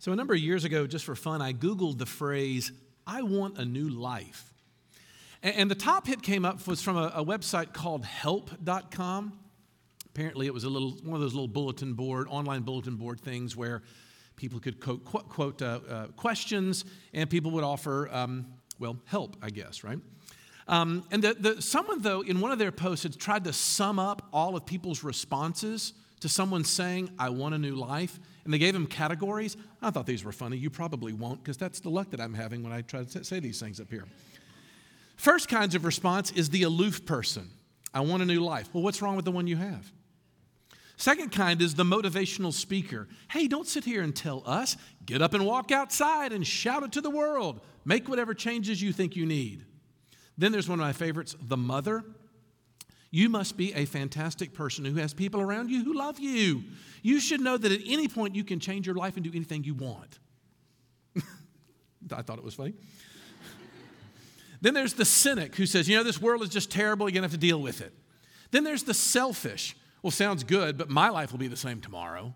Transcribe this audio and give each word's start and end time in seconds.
So, 0.00 0.12
a 0.12 0.16
number 0.16 0.32
of 0.32 0.38
years 0.38 0.64
ago, 0.64 0.86
just 0.86 1.04
for 1.04 1.16
fun, 1.16 1.42
I 1.42 1.52
Googled 1.52 1.98
the 1.98 2.06
phrase, 2.06 2.70
I 3.04 3.22
want 3.22 3.58
a 3.58 3.64
new 3.64 3.88
life. 3.88 4.52
And, 5.42 5.68
the 5.68 5.74
top 5.74 6.06
hit 6.06 6.22
came 6.22 6.44
up 6.44 6.64
was 6.68 6.80
from 6.82 6.96
a, 6.96 7.24
website 7.24 7.72
called 7.72 8.04
help.com. 8.04 9.38
Apparently, 10.06 10.46
it 10.46 10.54
was 10.54 10.62
a 10.62 10.68
little, 10.68 10.92
one 11.02 11.14
of 11.14 11.20
those 11.20 11.34
little 11.34 11.48
bulletin 11.48 11.94
board, 11.94 12.28
online 12.28 12.62
bulletin 12.62 12.94
board 12.94 13.20
things 13.20 13.56
where 13.56 13.82
people 14.36 14.60
could 14.60 14.80
quote, 14.80 15.04
quote, 15.04 15.28
quote 15.28 15.62
uh, 15.62 15.80
uh, 15.88 16.06
questions 16.16 16.84
and 17.12 17.28
people 17.28 17.50
would 17.52 17.64
offer, 17.64 18.08
um, 18.12 18.46
well, 18.78 18.98
help, 19.04 19.36
I 19.42 19.50
guess, 19.50 19.82
right? 19.82 19.98
Um, 20.68 21.04
and 21.10 21.22
the, 21.24 21.34
the, 21.34 21.62
someone, 21.62 22.02
though, 22.02 22.20
in 22.20 22.40
one 22.40 22.52
of 22.52 22.60
their 22.60 22.72
posts 22.72 23.02
had 23.02 23.18
tried 23.18 23.44
to 23.44 23.52
sum 23.52 23.98
up 23.98 24.28
all 24.32 24.54
of 24.54 24.64
people's 24.64 25.02
responses 25.02 25.92
to 26.20 26.28
someone 26.28 26.64
saying, 26.64 27.10
I 27.18 27.30
want 27.30 27.54
a 27.54 27.58
new 27.58 27.74
life, 27.74 28.18
and 28.48 28.54
they 28.54 28.58
gave 28.58 28.72
them 28.72 28.86
categories. 28.86 29.58
I 29.82 29.90
thought 29.90 30.06
these 30.06 30.24
were 30.24 30.32
funny. 30.32 30.56
You 30.56 30.70
probably 30.70 31.12
won't, 31.12 31.44
because 31.44 31.58
that's 31.58 31.80
the 31.80 31.90
luck 31.90 32.08
that 32.12 32.18
I'm 32.18 32.32
having 32.32 32.62
when 32.62 32.72
I 32.72 32.80
try 32.80 33.04
to 33.04 33.22
say 33.22 33.40
these 33.40 33.60
things 33.60 33.78
up 33.78 33.90
here. 33.90 34.06
First 35.16 35.50
kinds 35.50 35.74
of 35.74 35.84
response 35.84 36.30
is 36.30 36.48
the 36.48 36.62
aloof 36.62 37.04
person. 37.04 37.50
I 37.92 38.00
want 38.00 38.22
a 38.22 38.24
new 38.24 38.40
life. 38.40 38.70
Well, 38.72 38.82
what's 38.82 39.02
wrong 39.02 39.16
with 39.16 39.26
the 39.26 39.32
one 39.32 39.46
you 39.46 39.56
have? 39.56 39.92
Second 40.96 41.30
kind 41.30 41.60
is 41.60 41.74
the 41.74 41.84
motivational 41.84 42.54
speaker. 42.54 43.06
Hey, 43.30 43.48
don't 43.48 43.66
sit 43.66 43.84
here 43.84 44.00
and 44.00 44.16
tell 44.16 44.42
us. 44.46 44.78
Get 45.04 45.20
up 45.20 45.34
and 45.34 45.44
walk 45.44 45.70
outside 45.70 46.32
and 46.32 46.46
shout 46.46 46.82
it 46.84 46.92
to 46.92 47.02
the 47.02 47.10
world. 47.10 47.60
Make 47.84 48.08
whatever 48.08 48.32
changes 48.32 48.80
you 48.80 48.94
think 48.94 49.14
you 49.14 49.26
need. 49.26 49.66
Then 50.38 50.52
there's 50.52 50.70
one 50.70 50.80
of 50.80 50.86
my 50.86 50.94
favorites, 50.94 51.36
the 51.38 51.58
mother. 51.58 52.02
You 53.10 53.28
must 53.28 53.56
be 53.56 53.72
a 53.74 53.86
fantastic 53.86 54.52
person 54.52 54.84
who 54.84 54.96
has 54.96 55.14
people 55.14 55.40
around 55.40 55.70
you 55.70 55.82
who 55.82 55.94
love 55.94 56.18
you. 56.18 56.64
You 57.02 57.20
should 57.20 57.40
know 57.40 57.56
that 57.56 57.72
at 57.72 57.80
any 57.86 58.06
point 58.06 58.34
you 58.34 58.44
can 58.44 58.60
change 58.60 58.86
your 58.86 58.96
life 58.96 59.16
and 59.16 59.24
do 59.24 59.30
anything 59.34 59.64
you 59.64 59.74
want. 59.74 60.18
I 62.12 62.22
thought 62.22 62.38
it 62.38 62.44
was 62.44 62.54
funny. 62.54 62.74
then 64.60 64.74
there's 64.74 64.92
the 64.92 65.06
cynic 65.06 65.56
who 65.56 65.64
says, 65.64 65.88
you 65.88 65.96
know, 65.96 66.02
this 66.02 66.20
world 66.20 66.42
is 66.42 66.50
just 66.50 66.70
terrible, 66.70 67.08
you're 67.08 67.14
gonna 67.14 67.24
have 67.24 67.32
to 67.32 67.38
deal 67.38 67.60
with 67.60 67.80
it. 67.80 67.94
Then 68.50 68.64
there's 68.64 68.82
the 68.82 68.94
selfish. 68.94 69.74
Well, 70.02 70.10
sounds 70.10 70.44
good, 70.44 70.76
but 70.76 70.90
my 70.90 71.08
life 71.08 71.32
will 71.32 71.38
be 71.38 71.48
the 71.48 71.56
same 71.56 71.80
tomorrow. 71.80 72.34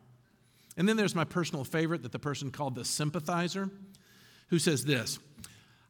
And 0.76 0.88
then 0.88 0.96
there's 0.96 1.14
my 1.14 1.24
personal 1.24 1.64
favorite 1.64 2.02
that 2.02 2.12
the 2.12 2.18
person 2.18 2.50
called 2.50 2.74
the 2.74 2.84
sympathizer, 2.84 3.70
who 4.48 4.58
says 4.58 4.84
this 4.84 5.18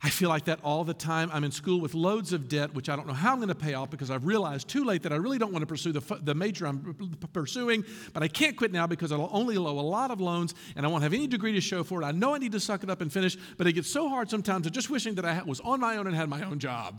I 0.05 0.11
feel 0.11 0.29
like 0.29 0.47
that 0.47 0.59
all 0.65 0.83
the 0.83 0.95
time. 0.95 1.31
I'm 1.33 1.45
in 1.45 1.53
school 1.53 1.81
with 1.81 1.95
loads 1.95 2.33
of 2.33 2.49
debt, 2.49 2.75
which 2.75 2.89
I 2.89 2.97
don't 2.97 3.07
know 3.07 3.13
how 3.13 3.31
I'm 3.31 3.37
going 3.37 3.49
to 3.49 3.55
pay 3.55 3.75
off 3.75 3.89
because 3.89 4.11
I've 4.11 4.25
realized 4.25 4.67
too 4.67 4.85
late 4.85 5.05
that 5.05 5.13
I 5.13 5.17
really 5.17 5.39
don't 5.39 5.53
want 5.53 5.63
to 5.63 5.67
pursue 5.67 5.93
the, 5.93 6.01
the 6.23 6.35
major 6.35 6.67
I'm 6.67 6.97
pursuing, 7.33 7.85
but 8.13 8.23
I 8.23 8.29
can't 8.29 8.57
quit 8.57 8.73
now 8.73 8.89
because 8.89 9.13
I'll 9.13 9.31
only 9.33 9.57
owe 9.57 9.63
a 9.63 9.71
lot 9.71 10.11
of 10.11 10.21
loans 10.21 10.55
and 10.75 10.85
I 10.85 10.89
won't 10.89 11.05
have 11.05 11.15
any 11.15 11.29
degree 11.29 11.53
to 11.53 11.61
show 11.61 11.85
for 11.85 12.03
it. 12.03 12.05
I 12.05 12.11
know 12.11 12.35
I 12.35 12.39
need 12.39 12.53
to 12.53 12.61
suck 12.61 12.83
it 12.83 12.91
up 12.91 13.01
and 13.01 13.13
finish, 13.13 13.37
but 13.57 13.69
it 13.69 13.75
gets 13.75 13.89
so 13.89 14.09
hard 14.09 14.29
sometimes 14.29 14.67
of 14.67 14.73
just 14.73 14.91
wishing 14.91 15.15
that 15.15 15.25
I 15.25 15.41
was 15.45 15.61
on 15.61 15.79
my 15.79 15.97
own 15.97 16.09
and 16.09 16.17
had 16.17 16.29
my 16.29 16.43
own 16.43 16.59
job. 16.59 16.99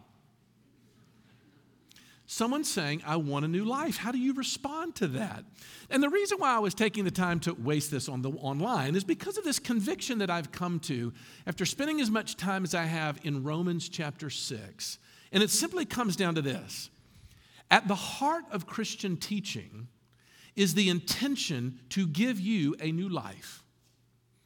Someone 2.26 2.64
saying, 2.64 3.04
I 3.06 3.18
want 3.18 3.44
a 3.44 3.50
new 3.50 3.66
life. 3.66 3.98
How 3.98 4.12
do 4.12 4.18
you 4.18 4.34
respond 4.34 4.96
to 4.96 5.08
that? 5.10 5.44
And 5.90 6.02
the 6.02 6.10
reason 6.10 6.38
why 6.38 6.56
I 6.56 6.60
was 6.60 6.74
taking 6.74 7.04
the 7.04 7.12
time 7.12 7.40
to 7.42 7.54
waste 7.54 7.92
this 7.92 8.08
on 8.08 8.22
the 8.22 8.32
online 8.32 8.96
is 8.96 9.04
because 9.04 9.38
of 9.38 9.44
this 9.44 9.60
conviction 9.60 10.20
that 10.20 10.30
I've 10.30 10.52
come 10.52 10.80
to 10.82 11.12
after 11.46 11.66
spending 11.66 12.00
as 12.00 12.10
much 12.10 12.38
time 12.38 12.64
as 12.64 12.74
I 12.74 12.84
have 12.84 13.20
in 13.24 13.44
Romans 13.44 13.90
chapter 13.90 14.30
6. 14.30 14.98
And 15.34 15.44
it 15.44 15.50
simply 15.50 15.84
comes 15.84 16.16
down 16.16 16.36
to 16.36 16.42
this 16.42 16.90
At 17.70 17.88
the 17.88 17.96
heart 17.96 18.46
of 18.52 18.68
Christian 18.68 19.18
teaching 19.18 19.90
is 20.56 20.76
the 20.76 20.90
intention 20.90 21.80
to 21.90 22.08
give 22.08 22.40
you 22.40 22.76
a 22.80 22.92
new 22.92 23.10
life. 23.10 23.64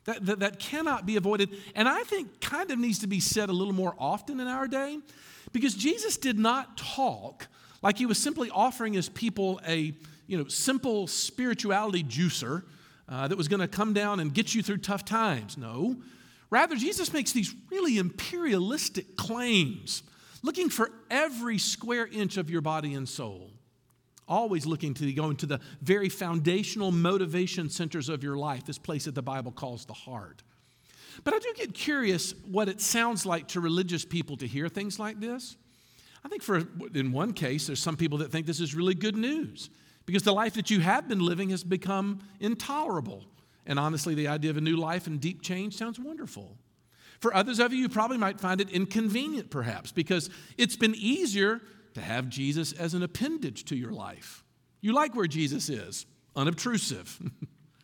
That, 0.05 0.25
that, 0.25 0.39
that 0.39 0.59
cannot 0.59 1.05
be 1.05 1.17
avoided. 1.17 1.49
And 1.75 1.87
I 1.87 2.03
think 2.03 2.39
kind 2.39 2.71
of 2.71 2.79
needs 2.79 2.99
to 2.99 3.07
be 3.07 3.19
said 3.19 3.49
a 3.49 3.53
little 3.53 3.73
more 3.73 3.93
often 3.99 4.39
in 4.39 4.47
our 4.47 4.67
day 4.67 4.99
because 5.51 5.75
Jesus 5.75 6.17
did 6.17 6.39
not 6.39 6.77
talk 6.77 7.47
like 7.81 7.97
he 7.97 8.05
was 8.05 8.17
simply 8.17 8.49
offering 8.49 8.93
his 8.93 9.09
people 9.09 9.59
a 9.67 9.93
you 10.27 10.37
know, 10.37 10.47
simple 10.47 11.07
spirituality 11.07 12.03
juicer 12.03 12.63
uh, 13.09 13.27
that 13.27 13.37
was 13.37 13.47
going 13.47 13.61
to 13.61 13.67
come 13.67 13.93
down 13.93 14.19
and 14.19 14.33
get 14.33 14.53
you 14.53 14.61
through 14.61 14.77
tough 14.77 15.05
times. 15.05 15.57
No. 15.57 15.95
Rather, 16.49 16.75
Jesus 16.75 17.13
makes 17.13 17.31
these 17.31 17.53
really 17.71 17.97
imperialistic 17.97 19.15
claims, 19.17 20.03
looking 20.43 20.69
for 20.69 20.91
every 21.09 21.57
square 21.57 22.07
inch 22.07 22.37
of 22.37 22.49
your 22.49 22.61
body 22.61 22.93
and 22.93 23.07
soul. 23.07 23.51
Always 24.27 24.65
looking 24.65 24.93
to 24.95 25.13
go 25.13 25.29
into 25.29 25.45
the 25.45 25.61
very 25.81 26.09
foundational 26.09 26.91
motivation 26.91 27.69
centers 27.69 28.09
of 28.09 28.23
your 28.23 28.35
life, 28.35 28.65
this 28.65 28.77
place 28.77 29.05
that 29.05 29.15
the 29.15 29.21
Bible 29.21 29.51
calls 29.51 29.85
the 29.85 29.93
heart. 29.93 30.43
But 31.23 31.33
I 31.33 31.39
do 31.39 31.53
get 31.55 31.73
curious 31.73 32.33
what 32.45 32.67
it 32.67 32.81
sounds 32.81 33.25
like 33.25 33.47
to 33.49 33.61
religious 33.61 34.03
people 34.03 34.35
to 34.37 34.47
hear 34.47 34.67
things 34.67 34.99
like 34.99 35.19
this. 35.19 35.55
I 36.23 36.29
think 36.29 36.43
for 36.43 36.63
in 36.93 37.11
one 37.11 37.33
case, 37.33 37.67
there's 37.67 37.79
some 37.79 37.97
people 37.97 38.17
that 38.19 38.31
think 38.31 38.45
this 38.45 38.59
is 38.59 38.75
really 38.75 38.95
good 38.95 39.15
news 39.15 39.69
because 40.05 40.23
the 40.23 40.33
life 40.33 40.53
that 40.55 40.69
you 40.69 40.79
have 40.79 41.07
been 41.07 41.19
living 41.19 41.49
has 41.49 41.63
become 41.63 42.19
intolerable. 42.39 43.25
And 43.65 43.77
honestly, 43.77 44.15
the 44.15 44.29
idea 44.29 44.49
of 44.49 44.57
a 44.57 44.61
new 44.61 44.77
life 44.77 45.07
and 45.07 45.19
deep 45.19 45.41
change 45.41 45.75
sounds 45.75 45.99
wonderful. 45.99 46.57
For 47.19 47.33
others 47.33 47.59
of 47.59 47.73
you, 47.73 47.79
you 47.79 47.89
probably 47.89 48.17
might 48.17 48.39
find 48.39 48.61
it 48.61 48.69
inconvenient, 48.69 49.49
perhaps, 49.49 49.91
because 49.91 50.29
it's 50.57 50.75
been 50.75 50.95
easier 50.95 51.61
to 51.95 52.01
have 52.01 52.29
Jesus 52.29 52.73
as 52.73 52.93
an 52.93 53.03
appendage 53.03 53.65
to 53.65 53.75
your 53.75 53.91
life. 53.91 54.43
You 54.81 54.93
like 54.93 55.15
where 55.15 55.27
Jesus 55.27 55.67
is, 55.69 56.05
unobtrusive. 56.35 57.19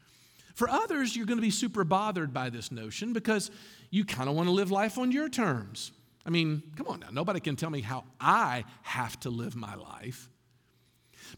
For 0.56 0.70
others, 0.70 1.16
you're 1.16 1.26
going 1.26 1.40
to 1.40 1.44
be 1.44 1.50
super 1.50 1.84
bothered 1.84 2.32
by 2.32 2.50
this 2.52 2.72
notion 2.72 3.12
because 3.12 3.50
you 3.90 4.06
kind 4.06 4.30
of 4.30 4.36
want 4.36 4.48
to 4.48 4.54
live 4.54 4.70
life 4.72 4.98
on 5.00 5.12
your 5.12 5.28
terms. 5.28 5.92
I 6.26 6.30
mean, 6.30 6.64
come 6.76 6.88
on 6.88 7.02
now, 7.02 7.10
nobody 7.12 7.40
can 7.40 7.56
tell 7.56 7.70
me 7.70 7.82
how 7.82 8.06
I 8.20 8.64
have 8.84 9.20
to 9.22 9.30
live 9.30 9.56
my 9.56 9.76
life. 9.76 10.30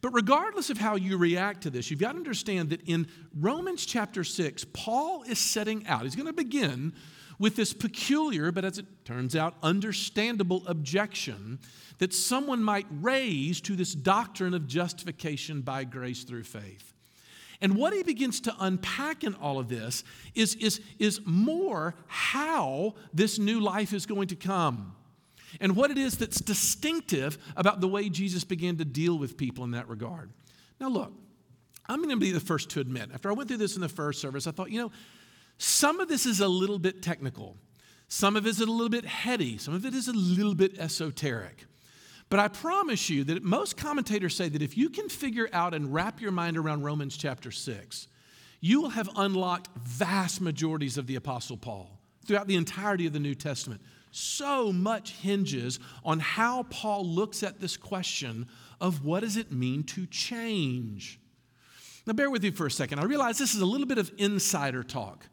But 0.01 0.11
regardless 0.11 0.69
of 0.69 0.77
how 0.77 0.95
you 0.95 1.17
react 1.17 1.63
to 1.63 1.69
this, 1.69 1.89
you've 1.89 1.99
got 1.99 2.13
to 2.13 2.17
understand 2.17 2.69
that 2.69 2.81
in 2.87 3.07
Romans 3.33 3.85
chapter 3.85 4.23
6, 4.23 4.65
Paul 4.73 5.23
is 5.23 5.39
setting 5.39 5.85
out, 5.87 6.03
he's 6.03 6.15
going 6.15 6.27
to 6.27 6.33
begin 6.33 6.93
with 7.39 7.55
this 7.55 7.73
peculiar, 7.73 8.51
but 8.51 8.65
as 8.65 8.77
it 8.77 8.85
turns 9.05 9.35
out, 9.35 9.55
understandable 9.61 10.63
objection 10.67 11.59
that 11.97 12.13
someone 12.13 12.63
might 12.63 12.87
raise 12.89 13.61
to 13.61 13.75
this 13.75 13.93
doctrine 13.93 14.53
of 14.53 14.67
justification 14.67 15.61
by 15.61 15.83
grace 15.83 16.23
through 16.23 16.43
faith. 16.43 16.94
And 17.61 17.75
what 17.75 17.93
he 17.93 18.03
begins 18.03 18.41
to 18.41 18.55
unpack 18.59 19.23
in 19.23 19.33
all 19.35 19.59
of 19.59 19.69
this 19.69 20.03
is, 20.33 20.55
is, 20.55 20.81
is 20.99 21.21
more 21.25 21.95
how 22.07 22.95
this 23.13 23.39
new 23.39 23.59
life 23.59 23.93
is 23.93 24.05
going 24.05 24.27
to 24.27 24.35
come 24.35 24.95
and 25.61 25.75
what 25.75 25.91
it 25.91 25.97
is 25.97 26.17
that's 26.17 26.39
distinctive 26.41 27.37
about 27.55 27.81
the 27.81 27.87
way 27.87 28.09
Jesus 28.09 28.43
began 28.43 28.77
to 28.77 28.85
deal 28.85 29.17
with 29.17 29.37
people 29.37 29.63
in 29.63 29.71
that 29.71 29.87
regard. 29.87 30.31
Now, 30.79 30.89
look, 30.89 31.13
I'm 31.87 31.99
going 31.99 32.09
to 32.09 32.17
be 32.17 32.31
the 32.31 32.39
first 32.39 32.69
to 32.71 32.79
admit, 32.79 33.09
after 33.13 33.29
I 33.29 33.33
went 33.33 33.47
through 33.47 33.57
this 33.57 33.75
in 33.75 33.81
the 33.81 33.89
first 33.89 34.19
service, 34.19 34.47
I 34.47 34.51
thought, 34.51 34.71
you 34.71 34.81
know, 34.81 34.91
some 35.57 35.99
of 35.99 36.07
this 36.07 36.25
is 36.25 36.41
a 36.41 36.47
little 36.47 36.79
bit 36.79 37.01
technical, 37.01 37.57
some 38.07 38.35
of 38.35 38.45
it 38.45 38.49
is 38.49 38.59
a 38.59 38.65
little 38.65 38.89
bit 38.89 39.05
heady, 39.05 39.57
some 39.57 39.73
of 39.73 39.85
it 39.85 39.93
is 39.93 40.07
a 40.07 40.13
little 40.13 40.55
bit 40.55 40.77
esoteric. 40.77 41.65
But 42.29 42.39
I 42.39 42.47
promise 42.47 43.09
you 43.09 43.23
that 43.25 43.43
most 43.43 43.77
commentators 43.77 44.35
say 44.35 44.49
that 44.49 44.61
if 44.61 44.77
you 44.77 44.89
can 44.89 45.09
figure 45.09 45.47
out 45.53 45.73
and 45.73 45.93
wrap 45.93 46.19
your 46.19 46.31
mind 46.31 46.57
around 46.57 46.83
Romans 46.83 47.17
chapter 47.17 47.51
6, 47.51 48.07
you 48.61 48.81
will 48.81 48.89
have 48.89 49.09
unlocked 49.15 49.69
vast 49.83 50.41
majorities 50.41 50.97
of 50.97 51.05
the 51.07 51.15
Apostle 51.15 51.57
Paul 51.57 51.99
throughout 52.25 52.47
the 52.47 52.55
entirety 52.55 53.05
of 53.05 53.13
the 53.13 53.19
New 53.19 53.35
Testament. 53.35 53.81
So 54.11 54.71
much 54.71 55.11
hinges 55.11 55.79
on 56.03 56.19
how 56.19 56.63
Paul 56.63 57.05
looks 57.05 57.43
at 57.43 57.59
this 57.59 57.77
question 57.77 58.47
of 58.81 59.05
what 59.05 59.19
does 59.19 59.37
it 59.37 59.51
mean 59.51 59.83
to 59.83 60.07
change. 60.07 61.19
Now, 62.07 62.13
bear 62.13 62.29
with 62.29 62.43
me 62.43 62.51
for 62.51 62.65
a 62.65 62.71
second. 62.71 62.99
I 62.99 63.03
realize 63.03 63.37
this 63.37 63.55
is 63.55 63.61
a 63.61 63.65
little 63.65 63.87
bit 63.87 63.97
of 63.97 64.11
insider 64.17 64.83
talk. 64.83 65.27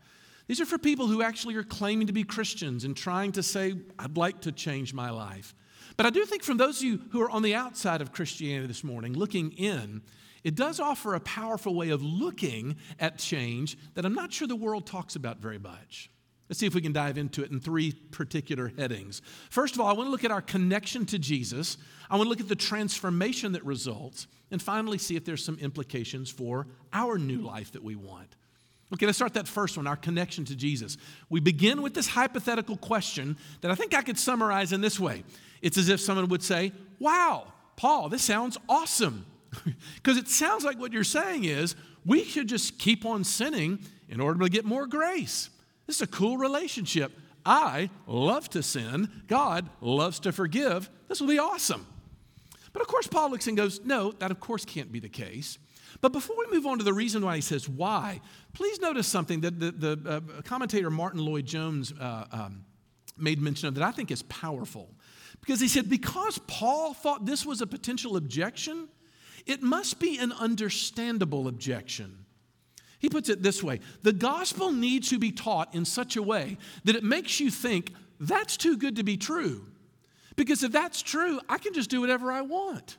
These 0.47 0.61
are 0.61 0.67
for 0.67 0.79
people 0.79 1.07
who 1.07 1.23
actually 1.23 1.55
are 1.55 1.63
claiming 1.63 2.09
to 2.09 2.13
be 2.13 2.25
Christians 2.25 2.85
and 2.85 2.97
trying 2.97 3.33
to 3.33 3.43
say, 3.43 3.75
I'd 3.99 4.17
like 4.17 4.41
to 4.43 4.53
change 4.53 4.93
my 4.93 5.11
life. 5.11 5.55
But 5.97 6.07
I 6.07 6.11
do 6.11 6.25
think 6.25 6.43
from 6.43 6.57
those 6.57 6.79
of 6.79 6.85
you 6.85 7.01
who 7.11 7.21
are 7.23 7.31
on 7.31 7.43
the 7.43 7.55
outside 7.55 8.01
of 8.01 8.13
Christianity 8.13 8.67
this 8.67 8.85
morning, 8.85 9.13
looking 9.13 9.53
in, 9.53 10.03
it 10.45 10.55
does 10.55 10.81
offer 10.81 11.15
a 11.15 11.21
powerful 11.21 11.75
way 11.75 11.91
of 11.91 12.03
looking 12.03 12.77
at 12.99 13.19
change 13.19 13.77
that 13.95 14.05
I'm 14.05 14.15
not 14.15 14.33
sure 14.33 14.49
the 14.49 14.57
world 14.57 14.87
talks 14.87 15.17
about 15.17 15.39
very 15.39 15.59
much. 15.59 16.11
Let's 16.49 16.61
see 16.61 16.67
if 16.67 16.75
we 16.75 16.83
can 16.83 16.93
dive 16.93 17.17
into 17.17 17.43
it 17.43 17.51
in 17.51 17.61
three 17.61 17.93
particular 17.93 18.73
headings. 18.77 19.23
First 19.49 19.75
of 19.75 19.81
all, 19.81 19.87
I 19.87 19.93
want 19.93 20.09
to 20.09 20.11
look 20.11 20.25
at 20.25 20.31
our 20.31 20.43
connection 20.43 21.07
to 21.07 21.19
Jesus. 21.19 21.79
I 22.11 22.17
want 22.17 22.27
to 22.27 22.29
look 22.29 22.41
at 22.41 22.49
the 22.49 22.57
transformation 22.57 23.53
that 23.53 23.65
results. 23.65 24.27
And 24.51 24.61
finally, 24.61 24.99
see 24.99 25.17
if 25.17 25.25
there's 25.25 25.45
some 25.45 25.59
implications 25.59 26.31
for 26.31 26.67
our 26.93 27.17
new 27.17 27.39
life 27.39 27.73
that 27.73 27.83
we 27.83 27.97
want. 27.97 28.37
Okay, 28.93 29.07
let's 29.07 29.17
start 29.17 29.35
that 29.35 29.49
first 29.49 29.77
one 29.77 29.87
our 29.87 29.97
connection 29.97 30.45
to 30.47 30.55
Jesus. 30.55 30.99
We 31.31 31.41
begin 31.41 31.81
with 31.81 31.95
this 31.95 32.09
hypothetical 32.09 32.77
question 32.77 33.37
that 33.63 33.71
I 33.71 33.75
think 33.75 33.95
I 33.95 34.03
could 34.03 34.19
summarize 34.19 34.73
in 34.73 34.81
this 34.81 35.01
way 35.01 35.25
it's 35.63 35.79
as 35.79 35.89
if 35.89 36.01
someone 36.01 36.29
would 36.29 36.43
say, 36.43 36.73
Wow, 36.99 37.53
Paul, 37.77 38.09
this 38.09 38.23
sounds 38.23 38.59
awesome. 38.69 39.27
Because 39.97 40.17
it 40.17 40.29
sounds 40.29 40.65
like 40.65 40.79
what 40.81 40.93
you're 40.93 41.05
saying 41.05 41.45
is 41.45 41.77
we 42.05 42.25
should 42.25 42.49
just 42.49 42.79
keep 42.79 43.05
on 43.05 43.23
sinning 43.23 43.79
in 44.09 44.21
order 44.21 44.41
to 44.41 44.49
get 44.49 44.65
more 44.65 44.87
grace. 44.87 45.51
This 45.87 45.97
is 45.97 46.03
a 46.03 46.07
cool 46.07 46.39
relationship. 46.39 47.13
I 47.45 47.91
love 48.07 48.49
to 48.51 48.63
sin. 48.63 49.11
God 49.29 49.69
loves 49.81 50.21
to 50.21 50.33
forgive. 50.33 50.91
This 51.09 51.21
will 51.21 51.29
be 51.29 51.39
awesome. 51.39 51.87
But 52.73 52.83
of 52.83 52.89
course, 52.89 53.07
Paul 53.07 53.31
looks 53.31 53.47
and 53.47 53.57
goes, 53.57 53.81
No, 53.85 54.13
that 54.13 54.31
of 54.31 54.41
course 54.41 54.65
can't 54.65 54.91
be 54.91 55.01
the 55.01 55.09
case. 55.09 55.59
But 56.03 56.13
before 56.13 56.37
we 56.37 56.53
move 56.53 56.67
on 56.67 56.79
to 56.79 56.85
the 56.85 56.93
reason 56.93 57.25
why 57.25 57.37
he 57.37 57.41
says 57.41 57.69
why, 57.69 58.21
please 58.53 58.81
notice 58.81 59.07
something 59.07 59.41
that 59.43 59.59
the, 59.59 59.71
the 59.71 60.01
uh, 60.07 60.43
commentator 60.43 60.91
Martyn 60.91 61.25
Lloyd-Jones 61.25 61.95
uh, 61.99 62.25
um, 62.33 62.65
made 63.17 63.41
mention 63.41 63.69
of 63.69 63.77
that 63.77 63.85
I 63.85 63.93
think 63.93 64.11
is 64.11 64.23
powerful. 64.25 64.91
Because 65.41 65.61
he 65.61 65.69
said, 65.69 65.89
because 65.89 66.39
Paul 66.47 66.93
thought 66.93 67.25
this 67.25 67.47
was 67.47 67.61
a 67.61 67.67
potential 67.67 68.17
objection, 68.17 68.89
it 69.47 69.63
must 69.63 70.01
be 70.01 70.19
an 70.19 70.33
understandable 70.33 71.47
objection. 71.47 72.19
He 72.99 73.09
puts 73.09 73.29
it 73.29 73.43
this 73.43 73.63
way 73.63 73.81
the 74.03 74.13
gospel 74.13 74.73
needs 74.73 75.09
to 75.11 75.19
be 75.19 75.31
taught 75.31 75.75
in 75.75 75.85
such 75.85 76.17
a 76.17 76.23
way 76.23 76.59
that 76.85 76.97
it 76.97 77.05
makes 77.05 77.39
you 77.39 77.51
think 77.51 77.93
that's 78.19 78.57
too 78.57 78.77
good 78.77 78.97
to 78.97 79.05
be 79.05 79.17
true. 79.17 79.67
Because 80.35 80.63
if 80.63 80.73
that's 80.73 81.03
true, 81.03 81.41
I 81.49 81.59
can 81.59 81.75
just 81.75 81.91
do 81.91 82.01
whatever 82.01 82.33
I 82.33 82.43
want. 82.43 82.97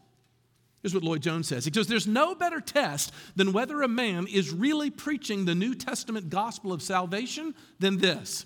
Here's 0.84 0.94
what 0.94 1.04
Lloyd-Jones 1.04 1.48
says. 1.48 1.64
He 1.64 1.72
goes, 1.72 1.88
There's 1.88 2.08
no 2.08 2.36
better 2.36 2.60
test 2.60 3.14
than 3.36 3.54
whether 3.54 3.82
a 3.82 3.88
man 3.88 4.28
is 4.28 4.52
really 4.52 4.92
preaching 4.92 5.46
the 5.46 5.56
New 5.56 5.74
Testament 5.74 6.30
gospel 6.30 6.74
of 6.74 6.82
salvation 6.82 7.56
than 7.80 7.98
this 7.98 8.46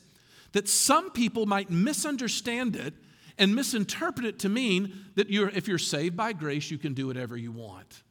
that 0.54 0.70
some 0.70 1.12
people 1.12 1.46
might 1.46 1.70
misunderstand 1.70 2.76
it 2.76 2.94
and 3.38 3.54
misinterpret 3.54 4.26
it 4.26 4.40
to 4.40 4.50
mean 4.50 5.06
that 5.16 5.30
you're, 5.30 5.50
if 5.50 5.68
you're 5.68 5.78
saved 5.78 6.16
by 6.16 6.34
grace, 6.34 6.72
you 6.72 6.78
can 6.78 6.94
do 6.94 7.08
whatever 7.08 7.36
you 7.36 7.52
want. 7.52 8.04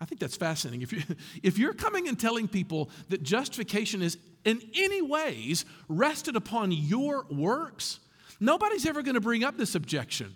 I 0.00 0.04
think 0.04 0.20
that's 0.20 0.36
fascinating. 0.36 0.82
If, 0.82 0.92
you, 0.92 1.02
if 1.42 1.58
you're 1.58 1.74
coming 1.74 2.08
and 2.08 2.18
telling 2.18 2.46
people 2.46 2.90
that 3.08 3.22
justification 3.22 4.00
is 4.00 4.16
in 4.44 4.60
any 4.74 5.02
ways 5.02 5.64
rested 5.88 6.36
upon 6.36 6.72
your 6.72 7.26
works, 7.30 8.00
nobody's 8.38 8.86
ever 8.86 9.02
going 9.02 9.14
to 9.14 9.20
bring 9.20 9.44
up 9.44 9.56
this 9.56 9.74
objection. 9.74 10.32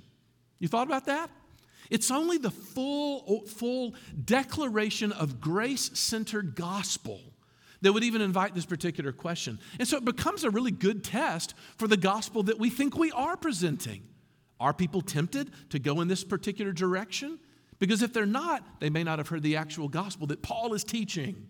You 0.58 0.68
thought 0.68 0.86
about 0.86 1.06
that? 1.06 1.30
It's 1.90 2.10
only 2.10 2.38
the 2.38 2.50
full, 2.50 3.42
full 3.46 3.94
declaration 4.24 5.12
of 5.12 5.40
grace 5.40 5.90
centered 5.94 6.54
gospel 6.54 7.20
that 7.80 7.92
would 7.92 8.04
even 8.04 8.20
invite 8.20 8.54
this 8.54 8.66
particular 8.66 9.12
question. 9.12 9.58
And 9.78 9.86
so 9.86 9.96
it 9.96 10.04
becomes 10.04 10.44
a 10.44 10.50
really 10.50 10.70
good 10.70 11.04
test 11.04 11.54
for 11.76 11.86
the 11.86 11.96
gospel 11.96 12.42
that 12.44 12.58
we 12.58 12.70
think 12.70 12.96
we 12.96 13.12
are 13.12 13.36
presenting. 13.36 14.02
Are 14.60 14.72
people 14.72 15.00
tempted 15.00 15.50
to 15.70 15.78
go 15.78 16.00
in 16.00 16.08
this 16.08 16.24
particular 16.24 16.72
direction? 16.72 17.38
Because 17.78 18.02
if 18.02 18.12
they're 18.12 18.26
not, 18.26 18.80
they 18.80 18.90
may 18.90 19.04
not 19.04 19.18
have 19.18 19.28
heard 19.28 19.42
the 19.42 19.56
actual 19.56 19.88
gospel 19.88 20.26
that 20.28 20.42
Paul 20.42 20.74
is 20.74 20.82
teaching. 20.82 21.46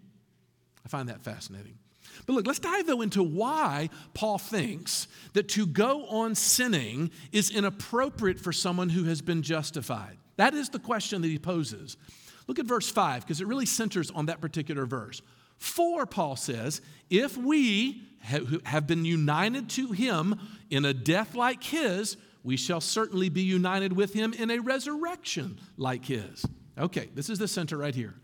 I 0.85 0.89
find 0.89 1.09
that 1.09 1.23
fascinating. 1.23 1.79
But 2.27 2.35
look, 2.35 2.47
let's 2.47 2.59
dive 2.59 2.87
though 2.87 3.01
into 3.01 3.23
why 3.23 3.89
Paul 4.13 4.39
thinks 4.39 5.09
that 5.33 5.49
to 5.51 5.67
go 5.67 6.07
on 6.07 6.35
sinning 6.35 7.11
is 7.33 7.51
inappropriate 7.51 8.39
for 8.39 8.53
someone 8.53 8.91
who 8.91 9.05
has 9.05 9.23
been 9.23 9.43
justified. 9.43 10.19
That 10.39 10.55
is 10.55 10.71
the 10.71 10.79
question 10.79 11.21
that 11.23 11.29
he 11.29 11.39
poses. 11.39 11.99
Look 12.47 12.59
at 12.59 12.65
verse 12.65 12.89
5 12.89 13.23
because 13.23 13.43
it 13.43 13.47
really 13.47 13.67
centers 13.67 14.11
on 14.11 14.27
that 14.27 14.41
particular 14.41 14.87
verse. 14.87 15.21
For, 15.59 16.07
Paul 16.07 16.37
says, 16.37 16.81
if 17.11 17.37
we 17.37 18.03
have 18.21 18.87
been 18.87 19.05
united 19.05 19.69
to 19.71 19.93
him 19.93 20.39
in 20.71 20.85
a 20.85 20.95
death 20.95 21.35
like 21.35 21.63
his, 21.63 22.17
we 22.45 22.57
shall 22.57 22.81
certainly 22.81 23.29
be 23.29 23.43
united 23.43 23.93
with 23.93 24.15
him 24.15 24.33
in 24.33 24.51
a 24.51 24.61
resurrection 24.61 25.59
like 25.77 26.05
his. 26.05 26.47
Okay, 26.79 27.11
this 27.15 27.29
is 27.29 27.39
the 27.39 27.49
center 27.49 27.77
right 27.77 27.95
here. 27.95 28.15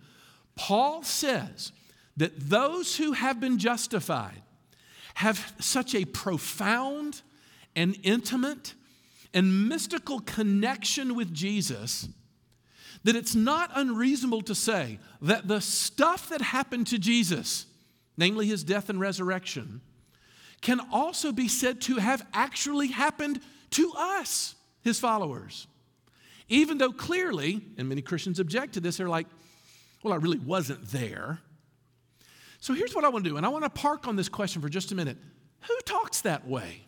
Paul 0.55 1.03
says 1.03 1.73
that 2.17 2.39
those 2.39 2.97
who 2.97 3.13
have 3.13 3.41
been 3.41 3.59
justified 3.59 4.41
have 5.15 5.53
such 5.59 5.95
a 5.95 6.05
profound 6.05 7.23
and 7.75 7.99
intimate 8.05 8.75
and 9.35 9.69
mystical 9.69 10.21
connection 10.21 11.15
with 11.15 11.35
Jesus 11.35 12.09
that 13.03 13.17
it's 13.17 13.35
not 13.35 13.71
unreasonable 13.75 14.41
to 14.43 14.55
say 14.55 14.99
that 15.21 15.47
the 15.47 15.61
stuff 15.61 16.31
that 16.31 16.41
happened 16.41 16.87
to 16.87 16.99
Jesus, 16.99 17.67
namely 18.17 18.47
his 18.47 18.65
death 18.65 18.89
and 18.89 18.99
resurrection, 18.99 19.83
can 20.63 20.81
also 20.91 21.31
be 21.31 21.49
said 21.49 21.83
to 21.83 21.97
have 21.97 22.27
actually 22.33 22.89
happened 22.89 23.41
to 23.71 23.93
us, 23.97 24.55
his 24.81 24.99
followers. 24.99 25.67
Even 26.49 26.79
though 26.79 26.93
clearly, 26.93 27.61
and 27.77 27.89
many 27.89 28.01
Christians 28.01 28.41
object 28.41 28.75
to 28.75 28.81
this, 28.81 28.97
they're 28.97 29.09
like, 29.09 29.27
well, 30.03 30.15
I 30.15 30.17
really 30.17 30.39
wasn't 30.39 30.87
there. 30.89 31.41
So 32.61 32.73
here's 32.73 32.95
what 32.95 33.05
I 33.05 33.09
want 33.11 33.25
to 33.25 33.31
do, 33.31 33.37
and 33.37 33.45
I 33.45 33.51
want 33.51 33.65
to 33.65 33.71
park 33.71 34.09
on 34.09 34.17
this 34.17 34.31
question 34.31 34.63
for 34.63 34.71
just 34.71 34.93
a 34.93 34.95
minute. 34.95 35.19
Who 35.63 35.79
talks 35.85 36.23
that 36.23 36.47
way? 36.47 36.87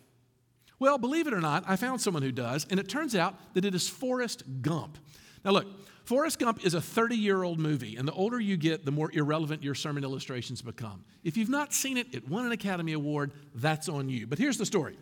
Well, 0.79 0.99
believe 0.99 1.27
it 1.27 1.33
or 1.33 1.41
not, 1.41 1.65
I 1.67 1.77
found 1.77 2.01
someone 2.01 2.23
who 2.23 2.33
does, 2.33 2.67
and 2.71 2.79
it 2.79 2.89
turns 2.89 3.15
out 3.15 3.55
that 3.55 3.65
it 3.65 3.75
is 3.75 3.89
Forrest 3.89 4.43
Gump. 4.61 4.99
Now, 5.45 5.53
look, 5.53 5.67
Forrest 6.05 6.39
Gump 6.39 6.65
is 6.65 6.75
a 6.75 6.81
30 6.81 7.17
year 7.17 7.43
old 7.43 7.59
movie, 7.59 7.97
and 7.97 8.07
the 8.07 8.13
older 8.13 8.39
you 8.39 8.57
get, 8.57 8.85
the 8.85 8.93
more 8.93 9.11
irrelevant 9.13 9.63
your 9.63 9.75
sermon 9.75 10.05
illustrations 10.05 10.63
become. 10.63 11.05
If 11.25 11.37
you've 11.37 11.49
not 11.49 11.73
seen 11.73 11.97
it, 11.97 12.09
it 12.13 12.29
won 12.29 12.47
an 12.47 12.53
Academy 12.53 12.93
Award, 12.93 13.33
that's 13.55 13.89
on 13.89 14.09
you. 14.09 14.27
But 14.27 14.39
here's 14.39 14.59
the 14.59 14.67
story. 14.67 14.97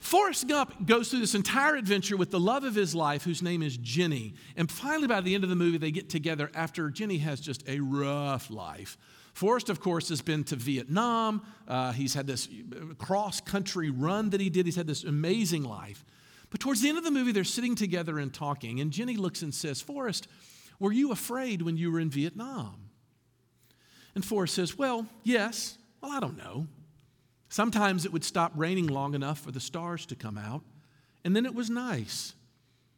Forrest 0.00 0.48
Gump 0.48 0.86
goes 0.86 1.08
through 1.08 1.20
this 1.20 1.34
entire 1.34 1.76
adventure 1.76 2.16
with 2.16 2.30
the 2.30 2.40
love 2.40 2.64
of 2.64 2.74
his 2.74 2.94
life, 2.94 3.24
whose 3.24 3.42
name 3.42 3.62
is 3.62 3.76
Jenny. 3.78 4.34
And 4.56 4.70
finally, 4.70 5.06
by 5.06 5.20
the 5.20 5.34
end 5.34 5.44
of 5.44 5.50
the 5.50 5.56
movie, 5.56 5.78
they 5.78 5.90
get 5.90 6.10
together 6.10 6.50
after 6.54 6.90
Jenny 6.90 7.18
has 7.18 7.40
just 7.40 7.66
a 7.68 7.80
rough 7.80 8.50
life. 8.50 8.98
Forrest, 9.34 9.68
of 9.68 9.80
course, 9.80 10.08
has 10.08 10.22
been 10.22 10.44
to 10.44 10.56
Vietnam. 10.56 11.42
Uh, 11.66 11.92
he's 11.92 12.14
had 12.14 12.26
this 12.26 12.48
cross 12.98 13.40
country 13.40 13.90
run 13.90 14.30
that 14.30 14.40
he 14.40 14.48
did. 14.48 14.64
He's 14.64 14.76
had 14.76 14.86
this 14.86 15.04
amazing 15.04 15.64
life. 15.64 16.04
But 16.50 16.60
towards 16.60 16.80
the 16.80 16.88
end 16.88 16.98
of 16.98 17.04
the 17.04 17.10
movie, 17.10 17.32
they're 17.32 17.42
sitting 17.42 17.74
together 17.74 18.20
and 18.20 18.32
talking, 18.32 18.80
and 18.80 18.92
Jenny 18.92 19.16
looks 19.16 19.42
and 19.42 19.52
says, 19.52 19.80
Forrest, 19.80 20.28
were 20.78 20.92
you 20.92 21.10
afraid 21.10 21.62
when 21.62 21.76
you 21.76 21.90
were 21.90 21.98
in 21.98 22.10
Vietnam? 22.10 22.90
And 24.14 24.24
Forrest 24.24 24.54
says, 24.54 24.78
Well, 24.78 25.06
yes. 25.24 25.78
Well, 26.00 26.12
I 26.12 26.20
don't 26.20 26.36
know. 26.36 26.68
Sometimes 27.48 28.04
it 28.04 28.12
would 28.12 28.24
stop 28.24 28.52
raining 28.54 28.86
long 28.86 29.14
enough 29.14 29.40
for 29.40 29.50
the 29.50 29.60
stars 29.60 30.06
to 30.06 30.14
come 30.14 30.38
out, 30.38 30.62
and 31.24 31.34
then 31.34 31.44
it 31.44 31.54
was 31.54 31.70
nice. 31.70 32.34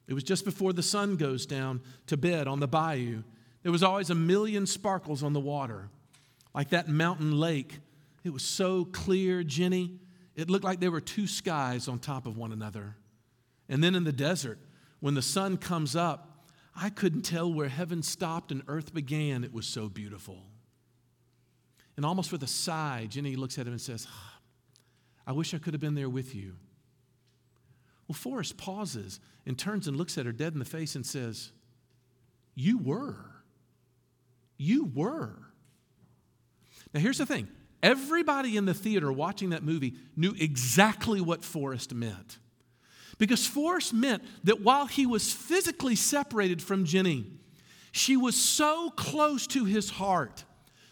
It 0.07 0.13
was 0.13 0.23
just 0.23 0.45
before 0.45 0.75
the 0.75 0.83
sun 0.83 1.17
goes 1.17 1.47
down 1.47 1.81
to 2.09 2.17
bed 2.17 2.47
on 2.47 2.61
the 2.61 2.69
bayou. 2.69 3.23
There 3.63 3.73
was 3.73 3.83
always 3.83 4.11
a 4.11 4.15
million 4.15 4.67
sparkles 4.67 5.23
on 5.23 5.33
the 5.33 5.41
water, 5.41 5.89
like 6.57 6.71
that 6.71 6.89
mountain 6.89 7.39
lake. 7.39 7.79
It 8.25 8.33
was 8.33 8.43
so 8.43 8.87
clear, 8.87 9.45
Jenny, 9.45 10.01
it 10.35 10.51
looked 10.51 10.65
like 10.65 10.81
there 10.81 10.91
were 10.91 11.03
two 11.03 11.27
skies 11.27 11.87
on 11.87 11.99
top 11.99 12.27
of 12.27 12.37
one 12.37 12.51
another. 12.51 12.97
And 13.69 13.85
then 13.85 13.95
in 13.95 14.05
the 14.05 14.13
desert, 14.13 14.59
when 15.01 15.15
the 15.15 15.23
sun 15.23 15.59
comes 15.59 15.95
up, 15.95 16.47
I 16.75 16.89
couldn't 16.91 17.23
tell 17.23 17.53
where 17.53 17.69
heaven 17.69 18.03
stopped 18.03 18.51
and 18.51 18.63
earth 18.69 18.93
began. 18.93 19.45
It 19.45 19.53
was 19.53 19.67
so 19.67 19.89
beautiful. 19.89 20.39
And 21.97 22.05
almost 22.05 22.33
with 22.33 22.43
a 22.43 22.49
sigh, 22.49 23.07
Jenny 23.09 23.37
looks 23.37 23.59
at 23.59 23.67
him 23.67 23.73
and 23.73 23.81
says, 23.81 24.07
ah, 24.11 24.39
I 25.27 25.33
wish 25.33 25.55
I 25.55 25.59
could 25.59 25.75
have 25.75 25.81
been 25.81 25.95
there 25.95 26.11
with 26.11 26.35
you. 26.35 26.57
Well, 28.09 28.15
Forrest 28.15 28.57
pauses 28.57 29.21
and 29.47 29.59
turns 29.59 29.89
and 29.89 29.97
looks 29.97 30.17
at 30.17 30.27
her 30.27 30.33
dead 30.33 30.53
in 30.53 30.59
the 30.59 30.65
face 30.65 30.95
and 30.95 31.05
says, 31.05 31.51
You 32.55 32.79
were. 32.79 33.17
You 34.57 34.85
were. 34.95 35.46
Now, 36.93 37.01
here's 37.01 37.19
the 37.19 37.27
thing 37.27 37.49
everybody 37.83 38.57
in 38.57 38.65
the 38.65 38.75
theater 38.75 39.13
watching 39.13 39.51
that 39.51 39.63
movie 39.63 39.95
knew 40.17 40.35
exactly 40.39 41.21
what 41.21 41.45
Forrest 41.45 41.95
meant. 41.95 42.39
Because 43.19 43.47
Forrest 43.47 43.95
meant 43.95 44.23
that 44.45 44.61
while 44.61 44.87
he 44.87 45.07
was 45.07 45.33
physically 45.33 45.95
separated 45.95 46.61
from 46.61 46.85
Jenny, 46.85 47.27
she 47.93 48.17
was 48.17 48.37
so 48.37 48.91
close 48.91 49.47
to 49.49 49.65
his 49.65 49.91
heart, 49.91 50.45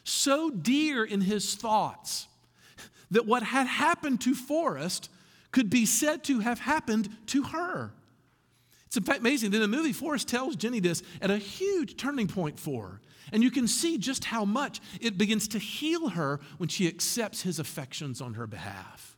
so 0.05 0.51
dear 0.51 1.05
in 1.05 1.21
his 1.21 1.55
thoughts, 1.55 2.29
that 3.11 3.27
what 3.27 3.43
had 3.43 3.67
happened 3.67 4.23
to 4.23 4.35
Forrest 4.35 5.11
could 5.53 5.69
be 5.69 5.85
said 5.85 6.25
to 6.25 6.41
have 6.41 6.59
happened 6.59 7.09
to 7.27 7.43
her. 7.45 7.93
It's 8.87 8.97
amazing. 8.97 9.53
In 9.53 9.61
the 9.61 9.69
movie, 9.69 9.93
Forrest 9.93 10.29
tells 10.29 10.57
Jenny 10.57 10.81
this 10.81 11.03
at 11.21 11.31
a 11.31 11.39
huge 11.39 11.97
turning 11.97 12.27
point 12.27 12.59
for 12.59 12.89
her. 12.89 13.01
And 13.33 13.43
you 13.43 13.50
can 13.50 13.66
see 13.66 13.99
just 13.99 14.26
how 14.26 14.45
much 14.45 14.81
it 15.00 15.19
begins 15.19 15.49
to 15.49 15.59
heal 15.59 16.11
her 16.11 16.40
when 16.59 16.69
she 16.69 16.87
accepts 16.87 17.43
his 17.43 17.59
affections 17.59 18.21
on 18.21 18.35
her 18.35 18.47
behalf. 18.47 19.16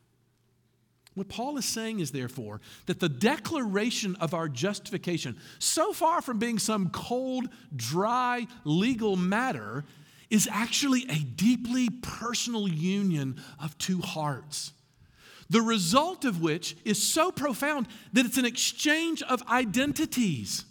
What 1.17 1.29
Paul 1.29 1.57
is 1.57 1.65
saying 1.65 1.99
is, 1.99 2.11
therefore, 2.11 2.61
that 2.85 2.99
the 2.99 3.09
declaration 3.09 4.15
of 4.17 4.35
our 4.35 4.47
justification, 4.47 5.35
so 5.57 5.91
far 5.91 6.21
from 6.21 6.37
being 6.37 6.59
some 6.59 6.89
cold, 6.91 7.49
dry 7.75 8.45
legal 8.63 9.15
matter, 9.15 9.83
is 10.29 10.47
actually 10.51 11.05
a 11.09 11.17
deeply 11.17 11.89
personal 11.89 12.67
union 12.67 13.41
of 13.59 13.75
two 13.79 13.99
hearts. 13.99 14.73
The 15.49 15.61
result 15.61 16.23
of 16.23 16.41
which 16.41 16.75
is 16.85 17.01
so 17.01 17.31
profound 17.31 17.87
that 18.13 18.25
it's 18.25 18.37
an 18.37 18.45
exchange 18.45 19.23
of 19.23 19.41
identities. 19.47 20.65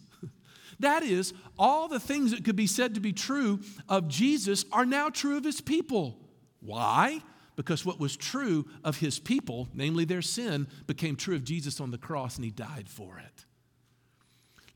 That 0.80 1.02
is, 1.02 1.33
all 1.59 1.88
the 1.88 2.00
things 2.00 2.33
that 2.33 2.45
could 2.45 2.56
be 2.56 2.66
said 2.66 2.95
to 2.95 3.00
be 3.00 3.12
true 3.12 3.61
of 3.88 4.09
Jesus 4.09 4.64
are 4.73 4.87
now 4.87 5.09
true 5.09 5.37
of 5.37 5.45
his 5.45 5.61
people. 5.61 6.18
Why? 6.61 7.23
because 7.56 7.87
what 7.87 7.99
was 7.99 8.16
true 8.16 8.66
of 8.85 8.99
his 8.99 9.18
people, 9.18 9.68
namely 9.75 10.04
their 10.04 10.23
sin, 10.23 10.68
became 10.87 11.16
true 11.16 11.35
of 11.35 11.42
Jesus 11.42 11.80
on 11.80 11.90
the 11.90 11.99
cross 11.99 12.37
and 12.37 12.45
he 12.45 12.50
died 12.50 12.88
for 12.88 13.18
it. 13.18 13.45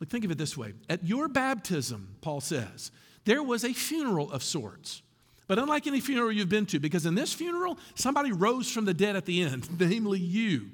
Look, 0.00 0.09
think 0.09 0.25
of 0.25 0.30
it 0.30 0.38
this 0.38 0.57
way. 0.57 0.73
At 0.88 1.04
your 1.04 1.28
baptism, 1.28 2.16
Paul 2.23 2.40
says, 2.40 2.90
there 3.26 3.42
was 3.42 3.64
a 3.64 3.75
funeral 3.75 4.33
of 4.33 4.42
sorts. 4.42 5.02
But 5.47 5.59
unlike 5.59 5.87
any 5.87 6.00
funeral 6.00 6.33
you've 6.33 6.49
been 6.49 6.66
to, 6.66 6.80
because 6.80 7.04
in 7.04 7.14
this 7.14 7.35
funeral, 7.35 7.78
somebody 7.95 8.33
rose 8.33 8.71
from 8.71 8.87
the 8.87 8.95
dead 8.95 9.14
at 9.14 9.26
the 9.26 9.42
end, 9.42 9.69
namely 9.78 10.19
you. 10.19 10.71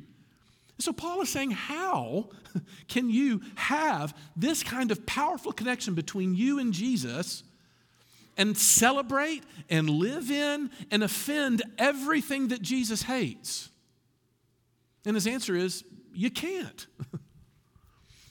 So 0.78 0.92
Paul 0.92 1.22
is 1.22 1.30
saying, 1.30 1.52
how 1.52 2.28
can 2.88 3.08
you 3.08 3.40
have 3.54 4.14
this 4.36 4.62
kind 4.62 4.90
of 4.90 5.06
powerful 5.06 5.52
connection 5.52 5.94
between 5.94 6.34
you 6.34 6.58
and 6.58 6.72
Jesus 6.72 7.42
and 8.36 8.56
celebrate 8.56 9.42
and 9.70 9.88
live 9.88 10.30
in 10.30 10.70
and 10.90 11.02
offend 11.02 11.62
everything 11.78 12.48
that 12.48 12.60
Jesus 12.60 13.02
hates? 13.02 13.70
And 15.06 15.14
his 15.14 15.26
answer 15.26 15.54
is, 15.54 15.84
you 16.12 16.30
can't. 16.30 16.86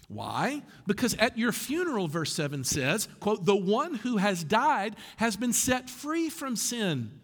Why? 0.08 0.62
Because 0.86 1.16
at 1.16 1.38
your 1.38 1.52
funeral, 1.52 2.08
verse 2.08 2.32
7 2.34 2.64
says, 2.64 3.08
quote, 3.20 3.46
the 3.46 3.56
one 3.56 3.96
who 3.96 4.18
has 4.18 4.44
died 4.44 4.96
has 5.18 5.36
been 5.36 5.54
set 5.54 5.90
free 5.90 6.30
from 6.30 6.56
sin. 6.56 7.20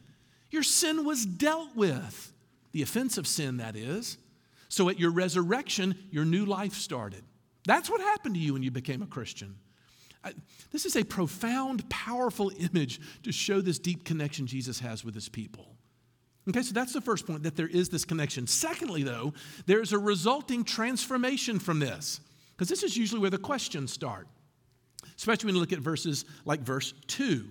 Your 0.49 0.63
sin 0.63 1.05
was 1.05 1.25
dealt 1.25 1.75
with. 1.75 2.33
The 2.71 2.81
offense 2.81 3.17
of 3.17 3.27
sin, 3.27 3.57
that 3.57 3.75
is. 3.75 4.17
So 4.71 4.87
at 4.87 4.97
your 4.97 5.11
resurrection, 5.11 5.95
your 6.11 6.23
new 6.23 6.45
life 6.45 6.75
started. 6.75 7.23
That's 7.65 7.89
what 7.89 7.99
happened 7.99 8.35
to 8.35 8.41
you 8.41 8.53
when 8.53 8.63
you 8.63 8.71
became 8.71 9.01
a 9.01 9.05
Christian. 9.05 9.57
I, 10.23 10.31
this 10.71 10.85
is 10.85 10.95
a 10.95 11.03
profound, 11.03 11.89
powerful 11.89 12.53
image 12.57 13.01
to 13.23 13.33
show 13.33 13.59
this 13.59 13.79
deep 13.79 14.05
connection 14.05 14.47
Jesus 14.47 14.79
has 14.79 15.03
with 15.03 15.13
his 15.13 15.27
people. 15.27 15.75
Okay, 16.47 16.61
so 16.61 16.73
that's 16.73 16.93
the 16.93 17.01
first 17.01 17.27
point 17.27 17.43
that 17.43 17.57
there 17.57 17.67
is 17.67 17.89
this 17.89 18.05
connection. 18.05 18.47
Secondly, 18.47 19.03
though, 19.03 19.33
there's 19.65 19.91
a 19.91 19.99
resulting 19.99 20.63
transformation 20.63 21.59
from 21.59 21.79
this. 21.79 22.21
Because 22.55 22.69
this 22.69 22.81
is 22.81 22.95
usually 22.95 23.19
where 23.19 23.29
the 23.29 23.37
questions 23.37 23.91
start, 23.91 24.29
especially 25.17 25.47
when 25.47 25.55
you 25.55 25.61
look 25.61 25.73
at 25.73 25.79
verses 25.79 26.23
like 26.45 26.61
verse 26.61 26.93
2. 27.07 27.45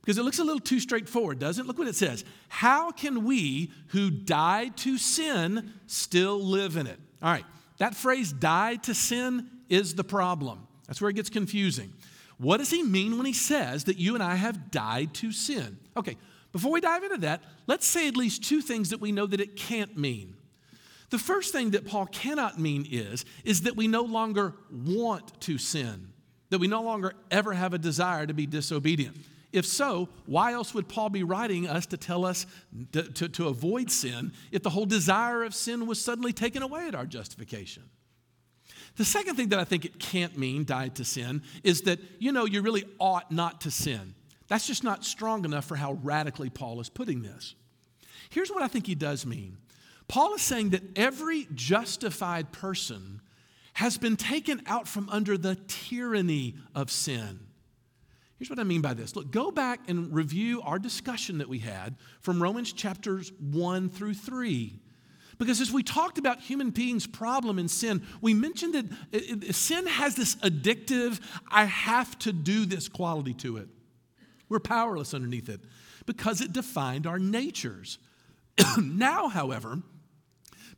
Because 0.00 0.18
it 0.18 0.22
looks 0.22 0.38
a 0.38 0.44
little 0.44 0.60
too 0.60 0.80
straightforward, 0.80 1.38
doesn't 1.38 1.64
it? 1.64 1.68
Look 1.68 1.78
what 1.78 1.88
it 1.88 1.94
says. 1.94 2.24
How 2.48 2.90
can 2.90 3.24
we 3.24 3.70
who 3.88 4.10
died 4.10 4.76
to 4.78 4.96
sin 4.96 5.72
still 5.86 6.40
live 6.40 6.76
in 6.76 6.86
it? 6.86 6.98
All 7.22 7.30
right, 7.30 7.44
that 7.78 7.94
phrase, 7.94 8.32
died 8.32 8.82
to 8.84 8.94
sin, 8.94 9.48
is 9.68 9.94
the 9.94 10.04
problem. 10.04 10.66
That's 10.86 11.00
where 11.00 11.10
it 11.10 11.16
gets 11.16 11.30
confusing. 11.30 11.92
What 12.38 12.56
does 12.56 12.70
he 12.70 12.82
mean 12.82 13.16
when 13.18 13.26
he 13.26 13.32
says 13.32 13.84
that 13.84 13.98
you 13.98 14.14
and 14.14 14.22
I 14.22 14.34
have 14.34 14.70
died 14.70 15.14
to 15.14 15.30
sin? 15.30 15.78
Okay, 15.96 16.16
before 16.52 16.72
we 16.72 16.80
dive 16.80 17.04
into 17.04 17.18
that, 17.18 17.42
let's 17.66 17.86
say 17.86 18.08
at 18.08 18.16
least 18.16 18.42
two 18.42 18.62
things 18.62 18.90
that 18.90 19.00
we 19.00 19.12
know 19.12 19.26
that 19.26 19.40
it 19.40 19.56
can't 19.56 19.96
mean. 19.96 20.34
The 21.10 21.18
first 21.18 21.52
thing 21.52 21.70
that 21.70 21.86
Paul 21.86 22.06
cannot 22.06 22.58
mean 22.58 22.86
is, 22.90 23.24
is 23.44 23.62
that 23.62 23.76
we 23.76 23.88
no 23.88 24.02
longer 24.02 24.54
want 24.70 25.40
to 25.42 25.58
sin, 25.58 26.08
that 26.50 26.58
we 26.58 26.68
no 26.68 26.82
longer 26.82 27.12
ever 27.30 27.52
have 27.52 27.74
a 27.74 27.78
desire 27.78 28.26
to 28.26 28.34
be 28.34 28.46
disobedient. 28.46 29.16
If 29.52 29.66
so, 29.66 30.08
why 30.26 30.52
else 30.52 30.74
would 30.74 30.88
Paul 30.88 31.08
be 31.08 31.22
writing 31.22 31.68
us 31.68 31.86
to 31.86 31.96
tell 31.96 32.24
us 32.24 32.46
to, 32.92 33.02
to, 33.02 33.28
to, 33.28 33.48
avoid 33.48 33.90
sin 33.90 34.32
if 34.52 34.62
the 34.62 34.70
whole 34.70 34.86
desire 34.86 35.42
of 35.42 35.54
sin 35.54 35.86
was 35.86 36.00
suddenly 36.00 36.32
taken 36.32 36.62
away 36.62 36.86
at 36.86 36.94
our 36.94 37.06
justification? 37.06 37.82
The 38.96 39.04
second 39.04 39.36
thing 39.36 39.48
that 39.48 39.58
I 39.58 39.64
think 39.64 39.84
it 39.84 39.98
can't 39.98 40.38
mean, 40.38 40.64
died 40.64 40.96
to 40.96 41.04
sin, 41.04 41.42
is 41.64 41.82
that, 41.82 41.98
you 42.18 42.32
know, 42.32 42.44
you 42.44 42.62
really 42.62 42.84
ought 42.98 43.32
not 43.32 43.62
to 43.62 43.70
sin. 43.70 44.14
That's 44.46 44.66
just 44.66 44.84
not 44.84 45.04
strong 45.04 45.44
enough 45.44 45.64
for 45.64 45.76
how 45.76 45.94
radically 45.94 46.50
Paul 46.50 46.80
is 46.80 46.88
putting 46.88 47.22
this. 47.22 47.54
Here's 48.30 48.50
what 48.50 48.62
I 48.62 48.68
think 48.68 48.86
he 48.86 48.94
does 48.94 49.26
mean 49.26 49.56
Paul 50.08 50.34
is 50.34 50.42
saying 50.42 50.70
that 50.70 50.82
every 50.96 51.48
justified 51.54 52.52
person 52.52 53.20
has 53.74 53.96
been 53.96 54.16
taken 54.16 54.62
out 54.66 54.88
from 54.88 55.08
under 55.08 55.38
the 55.38 55.56
tyranny 55.68 56.56
of 56.74 56.90
sin. 56.90 57.40
Here's 58.40 58.48
what 58.48 58.58
I 58.58 58.64
mean 58.64 58.80
by 58.80 58.94
this. 58.94 59.14
Look, 59.14 59.30
go 59.30 59.50
back 59.50 59.80
and 59.86 60.14
review 60.14 60.62
our 60.62 60.78
discussion 60.78 61.38
that 61.38 61.48
we 61.50 61.58
had 61.58 61.96
from 62.22 62.42
Romans 62.42 62.72
chapters 62.72 63.32
1 63.38 63.90
through 63.90 64.14
3. 64.14 64.80
Because 65.36 65.60
as 65.60 65.70
we 65.70 65.82
talked 65.82 66.16
about 66.16 66.40
human 66.40 66.70
beings' 66.70 67.06
problem 67.06 67.58
in 67.58 67.68
sin, 67.68 68.02
we 68.22 68.32
mentioned 68.32 68.74
that 69.12 69.54
sin 69.54 69.86
has 69.86 70.14
this 70.14 70.36
addictive, 70.36 71.20
I 71.50 71.66
have 71.66 72.18
to 72.20 72.32
do 72.32 72.64
this 72.64 72.88
quality 72.88 73.34
to 73.34 73.58
it. 73.58 73.68
We're 74.48 74.58
powerless 74.58 75.12
underneath 75.12 75.50
it 75.50 75.60
because 76.06 76.40
it 76.40 76.54
defined 76.54 77.06
our 77.06 77.18
natures. 77.18 77.98
now, 78.82 79.28
however, 79.28 79.82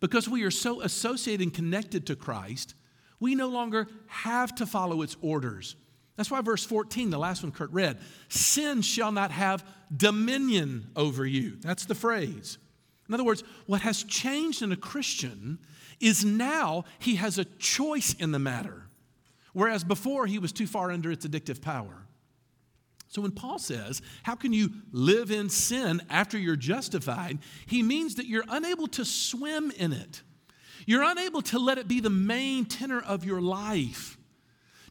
because 0.00 0.28
we 0.28 0.42
are 0.42 0.50
so 0.50 0.80
associated 0.80 1.44
and 1.44 1.54
connected 1.54 2.08
to 2.08 2.16
Christ, 2.16 2.74
we 3.20 3.36
no 3.36 3.48
longer 3.48 3.86
have 4.08 4.52
to 4.56 4.66
follow 4.66 5.02
its 5.02 5.16
orders. 5.22 5.76
That's 6.22 6.30
why 6.30 6.40
verse 6.40 6.64
14, 6.64 7.10
the 7.10 7.18
last 7.18 7.42
one 7.42 7.50
Kurt 7.50 7.72
read, 7.72 7.98
sin 8.28 8.80
shall 8.80 9.10
not 9.10 9.32
have 9.32 9.66
dominion 9.94 10.86
over 10.94 11.26
you. 11.26 11.56
That's 11.60 11.84
the 11.84 11.96
phrase. 11.96 12.58
In 13.08 13.14
other 13.14 13.24
words, 13.24 13.42
what 13.66 13.80
has 13.80 14.04
changed 14.04 14.62
in 14.62 14.70
a 14.70 14.76
Christian 14.76 15.58
is 15.98 16.24
now 16.24 16.84
he 17.00 17.16
has 17.16 17.38
a 17.38 17.44
choice 17.44 18.14
in 18.14 18.30
the 18.30 18.38
matter, 18.38 18.84
whereas 19.52 19.82
before 19.82 20.28
he 20.28 20.38
was 20.38 20.52
too 20.52 20.68
far 20.68 20.92
under 20.92 21.10
its 21.10 21.26
addictive 21.26 21.60
power. 21.60 22.06
So 23.08 23.20
when 23.20 23.32
Paul 23.32 23.58
says, 23.58 24.00
How 24.22 24.36
can 24.36 24.52
you 24.52 24.70
live 24.92 25.32
in 25.32 25.48
sin 25.48 26.02
after 26.08 26.38
you're 26.38 26.54
justified? 26.54 27.40
he 27.66 27.82
means 27.82 28.14
that 28.14 28.26
you're 28.26 28.44
unable 28.48 28.86
to 28.86 29.04
swim 29.04 29.72
in 29.72 29.92
it. 29.92 30.22
You're 30.86 31.02
unable 31.02 31.42
to 31.42 31.58
let 31.58 31.78
it 31.78 31.88
be 31.88 31.98
the 31.98 32.10
main 32.10 32.66
tenor 32.66 33.00
of 33.00 33.24
your 33.24 33.40
life. 33.40 34.18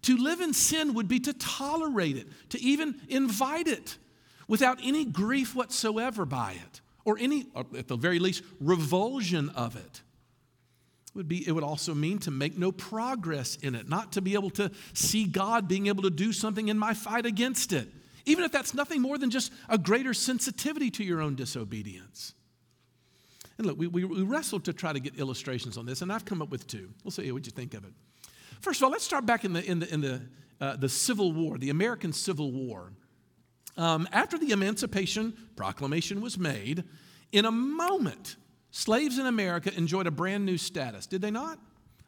To 0.04 0.18
live 0.18 0.42
in 0.42 0.54
sin 0.54 0.94
would 0.96 1.08
be 1.08 1.20
to 1.22 1.34
tolerate 1.34 2.18
it, 2.18 2.28
to 2.50 2.62
even 2.62 3.00
invite 3.08 3.68
it 3.68 3.98
without 4.48 4.80
any 4.84 5.06
grief 5.06 5.56
whatsoever 5.56 6.26
by 6.26 6.54
it, 6.54 6.82
or 7.06 7.18
any, 7.20 7.48
or 7.54 7.66
at 7.78 7.88
the 7.88 7.98
very 7.98 8.20
least, 8.20 8.44
revulsion 8.60 9.50
of 9.50 9.76
it. 9.76 10.02
It 11.08 11.16
would, 11.16 11.28
be, 11.28 11.48
it 11.48 11.52
would 11.52 11.64
also 11.64 11.94
mean 11.94 12.20
to 12.20 12.32
make 12.32 12.58
no 12.58 12.72
progress 12.72 13.58
in 13.58 13.76
it, 13.76 13.88
not 13.90 14.14
to 14.14 14.22
be 14.22 14.34
able 14.34 14.50
to 14.52 14.72
see 14.94 15.26
God 15.26 15.68
being 15.68 15.88
able 15.88 16.04
to 16.04 16.10
do 16.10 16.34
something 16.34 16.70
in 16.70 16.78
my 16.80 16.94
fight 16.94 17.26
against 17.26 17.74
it 17.74 17.88
even 18.26 18.44
if 18.44 18.52
that's 18.52 18.74
nothing 18.74 19.02
more 19.02 19.18
than 19.18 19.30
just 19.30 19.52
a 19.70 19.78
greater 19.78 20.14
sensitivity 20.14 20.90
to 20.92 21.04
your 21.04 21.22
own 21.22 21.36
disobedience. 21.36 22.34
And 23.58 23.68
look, 23.68 23.78
we, 23.78 23.88
we, 23.88 24.06
we 24.06 24.22
wrestled 24.24 24.66
to 24.66 24.74
try 24.74 24.94
to 24.94 25.00
get 25.00 25.20
illustrations 25.20 25.78
on 25.78 25.86
this, 25.86 26.02
and 26.02 26.12
I've 26.12 26.26
come 26.26 26.42
up 26.42 26.50
with 26.50 26.68
two. 26.68 26.90
We'll 27.04 27.12
see 27.12 27.32
what 27.32 27.46
you 27.46 27.52
think 27.52 27.74
of 27.74 27.84
it. 27.84 27.94
First 28.62 28.80
of 28.80 28.86
all, 28.86 28.92
let's 28.92 29.04
start 29.04 29.26
back 29.26 29.44
in 29.44 29.54
the, 29.54 29.66
in 29.66 29.80
the, 29.80 29.92
in 29.92 30.02
the, 30.02 30.22
uh, 30.60 30.76
the 30.76 30.88
Civil 30.88 31.34
War, 31.34 31.58
the 31.58 31.72
American 31.72 32.14
Civil 32.14 32.52
War. 32.52 32.94
Um, 33.76 34.08
after 34.12 34.38
the 34.38 34.52
Emancipation 34.52 35.34
Proclamation 35.56 36.22
was 36.22 36.38
made, 36.38 36.84
in 37.32 37.46
a 37.46 37.52
moment, 37.52 38.36
slaves 38.70 39.18
in 39.18 39.26
America 39.26 39.76
enjoyed 39.76 40.06
a 40.06 40.12
brand 40.12 40.46
new 40.46 40.58
status, 40.58 41.08
did 41.08 41.22
they 41.22 41.32
not? 41.32 41.60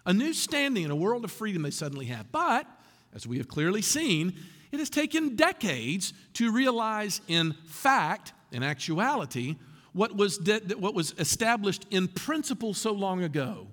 A 0.05 0.13
new 0.13 0.31
standing 0.33 0.83
in 0.83 0.91
a 0.91 0.95
world 0.95 1.24
of 1.24 1.31
freedom 1.31 1.63
they 1.63 1.72
suddenly 1.72 2.05
have. 2.05 2.31
But, 2.31 2.67
as 3.15 3.25
we 3.25 3.38
have 3.38 3.48
clearly 3.48 3.81
seen, 3.81 4.33
it 4.72 4.79
has 4.79 4.89
taken 4.89 5.36
decades 5.36 6.13
to 6.33 6.51
realize, 6.51 7.22
in 7.27 7.55
fact, 7.65 8.33
in 8.51 8.62
actuality, 8.62 9.55
what 9.93 10.15
was, 10.15 10.38
de- 10.38 10.60
what 10.77 10.93
was 10.93 11.15
established 11.17 11.86
in 11.89 12.07
principle 12.07 12.74
so 12.75 12.91
long 12.91 13.24
ago. 13.24 13.67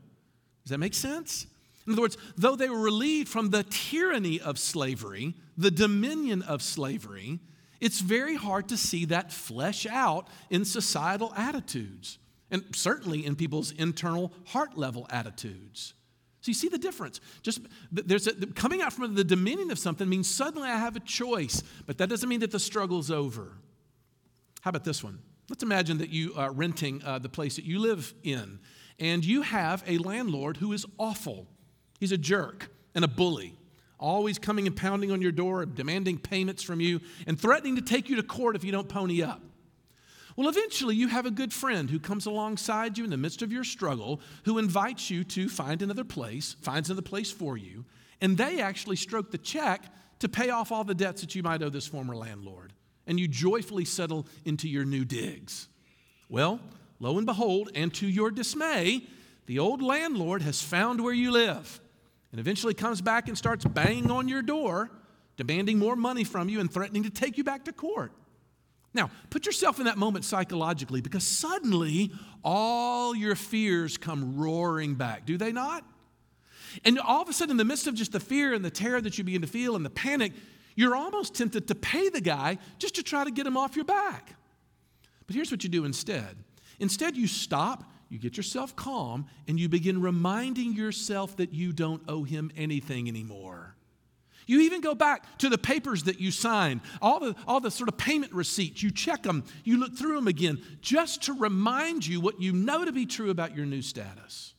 Does 0.64 0.70
that 0.70 0.78
make 0.78 0.94
sense? 0.94 1.46
In 1.90 1.94
other 1.94 2.02
words, 2.02 2.16
though 2.36 2.54
they 2.54 2.70
were 2.70 2.78
relieved 2.78 3.28
from 3.28 3.50
the 3.50 3.64
tyranny 3.64 4.40
of 4.40 4.60
slavery, 4.60 5.34
the 5.56 5.72
dominion 5.72 6.40
of 6.42 6.62
slavery, 6.62 7.40
it's 7.80 7.98
very 7.98 8.36
hard 8.36 8.68
to 8.68 8.76
see 8.76 9.06
that 9.06 9.32
flesh 9.32 9.86
out 9.86 10.28
in 10.50 10.64
societal 10.64 11.34
attitudes 11.36 12.18
and 12.48 12.64
certainly 12.76 13.26
in 13.26 13.34
people's 13.34 13.72
internal 13.72 14.32
heart 14.46 14.78
level 14.78 15.04
attitudes. 15.10 15.94
So 16.42 16.50
you 16.50 16.54
see 16.54 16.68
the 16.68 16.78
difference. 16.78 17.20
Just 17.42 17.58
there's 17.90 18.28
a, 18.28 18.34
coming 18.46 18.82
out 18.82 18.92
from 18.92 19.16
the 19.16 19.24
dominion 19.24 19.72
of 19.72 19.78
something 19.80 20.08
means 20.08 20.32
suddenly 20.32 20.68
I 20.68 20.78
have 20.78 20.94
a 20.94 21.00
choice, 21.00 21.60
but 21.88 21.98
that 21.98 22.08
doesn't 22.08 22.28
mean 22.28 22.40
that 22.40 22.52
the 22.52 22.60
struggle's 22.60 23.10
over. 23.10 23.58
How 24.60 24.68
about 24.68 24.84
this 24.84 25.02
one? 25.02 25.18
Let's 25.48 25.64
imagine 25.64 25.98
that 25.98 26.10
you 26.10 26.34
are 26.36 26.52
renting 26.52 27.02
uh, 27.04 27.18
the 27.18 27.28
place 27.28 27.56
that 27.56 27.64
you 27.64 27.80
live 27.80 28.14
in, 28.22 28.60
and 29.00 29.24
you 29.24 29.42
have 29.42 29.82
a 29.88 29.98
landlord 29.98 30.58
who 30.58 30.72
is 30.72 30.86
awful. 30.96 31.48
He's 32.00 32.12
a 32.12 32.18
jerk 32.18 32.70
and 32.94 33.04
a 33.04 33.08
bully, 33.08 33.54
always 33.98 34.38
coming 34.38 34.66
and 34.66 34.74
pounding 34.74 35.12
on 35.12 35.20
your 35.20 35.32
door, 35.32 35.64
demanding 35.66 36.18
payments 36.18 36.62
from 36.62 36.80
you, 36.80 37.00
and 37.26 37.38
threatening 37.38 37.76
to 37.76 37.82
take 37.82 38.08
you 38.08 38.16
to 38.16 38.22
court 38.22 38.56
if 38.56 38.64
you 38.64 38.72
don't 38.72 38.88
pony 38.88 39.22
up. 39.22 39.42
Well, 40.34 40.48
eventually, 40.48 40.96
you 40.96 41.08
have 41.08 41.26
a 41.26 41.30
good 41.30 41.52
friend 41.52 41.90
who 41.90 42.00
comes 42.00 42.24
alongside 42.24 42.96
you 42.96 43.04
in 43.04 43.10
the 43.10 43.18
midst 43.18 43.42
of 43.42 43.52
your 43.52 43.64
struggle, 43.64 44.22
who 44.44 44.56
invites 44.56 45.10
you 45.10 45.22
to 45.24 45.50
find 45.50 45.82
another 45.82 46.04
place, 46.04 46.56
finds 46.62 46.88
another 46.88 47.02
place 47.02 47.30
for 47.30 47.58
you, 47.58 47.84
and 48.22 48.38
they 48.38 48.60
actually 48.60 48.96
stroke 48.96 49.30
the 49.30 49.38
check 49.38 49.84
to 50.20 50.28
pay 50.28 50.48
off 50.48 50.72
all 50.72 50.84
the 50.84 50.94
debts 50.94 51.20
that 51.20 51.34
you 51.34 51.42
might 51.42 51.62
owe 51.62 51.68
this 51.68 51.86
former 51.86 52.16
landlord. 52.16 52.72
And 53.06 53.20
you 53.20 53.28
joyfully 53.28 53.84
settle 53.84 54.26
into 54.46 54.68
your 54.68 54.86
new 54.86 55.04
digs. 55.04 55.68
Well, 56.30 56.60
lo 57.00 57.18
and 57.18 57.26
behold, 57.26 57.70
and 57.74 57.92
to 57.94 58.06
your 58.06 58.30
dismay, 58.30 59.02
the 59.46 59.58
old 59.58 59.82
landlord 59.82 60.42
has 60.42 60.62
found 60.62 61.02
where 61.02 61.12
you 61.12 61.32
live 61.32 61.80
and 62.30 62.40
eventually 62.40 62.74
comes 62.74 63.00
back 63.00 63.28
and 63.28 63.36
starts 63.36 63.64
banging 63.64 64.10
on 64.10 64.28
your 64.28 64.42
door, 64.42 64.90
demanding 65.36 65.78
more 65.78 65.96
money 65.96 66.24
from 66.24 66.48
you 66.48 66.60
and 66.60 66.72
threatening 66.72 67.02
to 67.02 67.10
take 67.10 67.36
you 67.36 67.44
back 67.44 67.64
to 67.64 67.72
court. 67.72 68.12
Now, 68.92 69.10
put 69.30 69.46
yourself 69.46 69.78
in 69.78 69.84
that 69.84 69.98
moment 69.98 70.24
psychologically 70.24 71.00
because 71.00 71.24
suddenly 71.24 72.12
all 72.42 73.14
your 73.14 73.36
fears 73.36 73.96
come 73.96 74.36
roaring 74.36 74.94
back, 74.94 75.26
do 75.26 75.38
they 75.38 75.52
not? 75.52 75.84
And 76.84 76.98
all 76.98 77.22
of 77.22 77.28
a 77.28 77.32
sudden, 77.32 77.52
in 77.52 77.56
the 77.56 77.64
midst 77.64 77.86
of 77.86 77.94
just 77.94 78.12
the 78.12 78.20
fear 78.20 78.52
and 78.52 78.64
the 78.64 78.70
terror 78.70 79.00
that 79.00 79.18
you 79.18 79.24
begin 79.24 79.42
to 79.42 79.48
feel 79.48 79.76
and 79.76 79.84
the 79.84 79.90
panic, 79.90 80.32
you're 80.76 80.94
almost 80.94 81.34
tempted 81.34 81.68
to 81.68 81.74
pay 81.74 82.08
the 82.08 82.20
guy 82.20 82.58
just 82.78 82.94
to 82.96 83.02
try 83.02 83.24
to 83.24 83.30
get 83.30 83.46
him 83.46 83.56
off 83.56 83.76
your 83.76 83.84
back. 83.84 84.34
But 85.26 85.34
here's 85.34 85.50
what 85.50 85.62
you 85.62 85.70
do 85.70 85.84
instead 85.84 86.36
instead, 86.78 87.16
you 87.16 87.26
stop, 87.26 87.84
you 88.10 88.18
get 88.18 88.36
yourself 88.36 88.74
calm, 88.74 89.26
and 89.48 89.58
you 89.58 89.68
begin 89.68 90.02
reminding 90.02 90.74
yourself 90.74 91.36
that 91.36 91.54
you 91.54 91.72
don't 91.72 92.02
owe 92.08 92.24
him 92.24 92.50
anything 92.56 93.08
anymore. 93.08 93.76
You 94.46 94.62
even 94.62 94.80
go 94.80 94.96
back 94.96 95.38
to 95.38 95.48
the 95.48 95.56
papers 95.56 96.02
that 96.04 96.18
you 96.18 96.32
signed, 96.32 96.80
all 97.00 97.20
the, 97.20 97.36
all 97.46 97.60
the 97.60 97.70
sort 97.70 97.88
of 97.88 97.96
payment 97.96 98.32
receipts. 98.32 98.82
You 98.82 98.90
check 98.90 99.22
them, 99.22 99.44
you 99.62 99.78
look 99.78 99.96
through 99.96 100.16
them 100.16 100.26
again, 100.26 100.60
just 100.80 101.22
to 101.22 101.34
remind 101.34 102.04
you 102.04 102.20
what 102.20 102.42
you 102.42 102.52
know 102.52 102.84
to 102.84 102.90
be 102.90 103.06
true 103.06 103.30
about 103.30 103.54
your 103.54 103.64
new 103.64 103.80
status. 103.80 104.54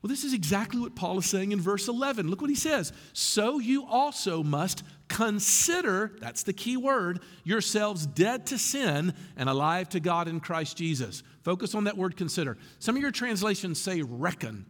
Well, 0.00 0.08
this 0.08 0.22
is 0.22 0.32
exactly 0.32 0.80
what 0.80 0.94
Paul 0.94 1.18
is 1.18 1.26
saying 1.26 1.50
in 1.50 1.60
verse 1.60 1.88
11. 1.88 2.28
Look 2.28 2.40
what 2.40 2.50
he 2.50 2.56
says. 2.56 2.92
So 3.12 3.58
you 3.58 3.84
also 3.84 4.44
must 4.44 4.84
consider, 5.08 6.12
that's 6.20 6.44
the 6.44 6.52
key 6.52 6.76
word, 6.76 7.20
yourselves 7.42 8.06
dead 8.06 8.46
to 8.46 8.58
sin 8.58 9.12
and 9.36 9.48
alive 9.48 9.88
to 9.90 10.00
God 10.00 10.28
in 10.28 10.38
Christ 10.38 10.76
Jesus. 10.76 11.24
Focus 11.42 11.74
on 11.74 11.84
that 11.84 11.96
word 11.96 12.16
consider. 12.16 12.56
Some 12.78 12.94
of 12.94 13.02
your 13.02 13.10
translations 13.10 13.80
say 13.80 14.02
reckon. 14.02 14.66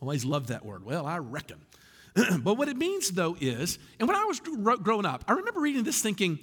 Always 0.00 0.24
love 0.24 0.48
that 0.48 0.64
word. 0.64 0.84
Well, 0.84 1.06
I 1.06 1.18
reckon. 1.18 1.58
but 2.14 2.54
what 2.54 2.68
it 2.68 2.76
means, 2.76 3.10
though, 3.10 3.36
is, 3.40 3.80
and 3.98 4.06
when 4.06 4.16
I 4.16 4.24
was 4.26 4.38
growing 4.38 5.06
up, 5.06 5.24
I 5.26 5.32
remember 5.32 5.60
reading 5.60 5.82
this 5.82 6.02
thinking 6.02 6.38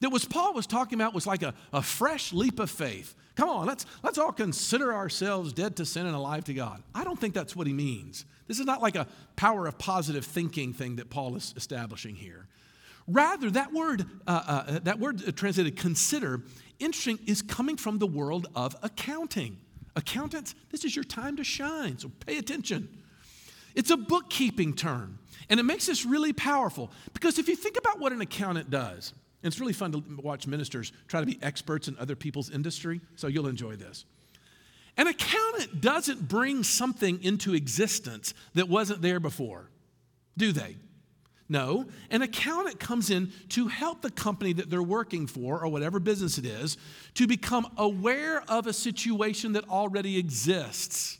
that 0.00 0.10
what 0.10 0.28
Paul 0.28 0.54
was 0.54 0.66
talking 0.66 1.00
about 1.00 1.14
was 1.14 1.26
like 1.26 1.42
a, 1.42 1.54
a 1.72 1.82
fresh 1.82 2.32
leap 2.32 2.60
of 2.60 2.70
faith. 2.70 3.16
Come 3.36 3.48
on, 3.48 3.66
let's, 3.66 3.84
let's 4.02 4.18
all 4.18 4.32
consider 4.32 4.94
ourselves 4.94 5.52
dead 5.52 5.76
to 5.76 5.84
sin 5.84 6.06
and 6.06 6.14
alive 6.14 6.44
to 6.44 6.54
God. 6.54 6.82
I 6.94 7.02
don't 7.02 7.18
think 7.18 7.34
that's 7.34 7.56
what 7.56 7.66
he 7.66 7.72
means. 7.72 8.24
This 8.46 8.60
is 8.60 8.66
not 8.66 8.80
like 8.80 8.94
a 8.94 9.06
power 9.36 9.66
of 9.66 9.76
positive 9.78 10.24
thinking 10.24 10.72
thing 10.72 10.96
that 10.96 11.10
Paul 11.10 11.34
is 11.34 11.52
establishing 11.56 12.14
here. 12.14 12.46
Rather, 13.08 13.50
that 13.50 13.72
word, 13.72 14.06
uh, 14.26 14.42
uh, 14.46 14.78
that 14.84 14.98
word 14.98 15.36
translated 15.36 15.76
consider, 15.76 16.42
interesting, 16.78 17.18
is 17.26 17.42
coming 17.42 17.76
from 17.76 17.98
the 17.98 18.06
world 18.06 18.46
of 18.54 18.76
accounting. 18.82 19.58
Accountants, 19.96 20.54
this 20.70 20.84
is 20.84 20.96
your 20.96 21.04
time 21.04 21.36
to 21.36 21.44
shine, 21.44 21.98
so 21.98 22.10
pay 22.26 22.38
attention. 22.38 22.88
It's 23.74 23.90
a 23.90 23.96
bookkeeping 23.96 24.74
term, 24.74 25.18
and 25.50 25.58
it 25.58 25.64
makes 25.64 25.86
this 25.86 26.04
really 26.04 26.32
powerful 26.32 26.90
because 27.12 27.38
if 27.38 27.48
you 27.48 27.56
think 27.56 27.76
about 27.76 27.98
what 27.98 28.12
an 28.12 28.20
accountant 28.20 28.70
does, 28.70 29.12
and 29.44 29.52
it's 29.52 29.60
really 29.60 29.74
fun 29.74 29.92
to 29.92 30.02
watch 30.22 30.46
ministers 30.46 30.90
try 31.06 31.20
to 31.20 31.26
be 31.26 31.38
experts 31.42 31.86
in 31.86 31.98
other 31.98 32.16
people's 32.16 32.48
industry, 32.48 33.02
so 33.14 33.26
you'll 33.26 33.46
enjoy 33.46 33.76
this. 33.76 34.06
An 34.96 35.06
accountant 35.06 35.82
doesn't 35.82 36.26
bring 36.26 36.62
something 36.62 37.22
into 37.22 37.52
existence 37.52 38.32
that 38.54 38.70
wasn't 38.70 39.02
there 39.02 39.20
before, 39.20 39.68
do 40.38 40.50
they? 40.50 40.76
No, 41.46 41.84
an 42.10 42.22
accountant 42.22 42.80
comes 42.80 43.10
in 43.10 43.32
to 43.50 43.68
help 43.68 44.00
the 44.00 44.10
company 44.10 44.54
that 44.54 44.70
they're 44.70 44.82
working 44.82 45.26
for, 45.26 45.62
or 45.62 45.68
whatever 45.68 46.00
business 46.00 46.38
it 46.38 46.46
is, 46.46 46.78
to 47.12 47.26
become 47.26 47.66
aware 47.76 48.42
of 48.48 48.66
a 48.66 48.72
situation 48.72 49.52
that 49.52 49.68
already 49.68 50.16
exists. 50.16 51.18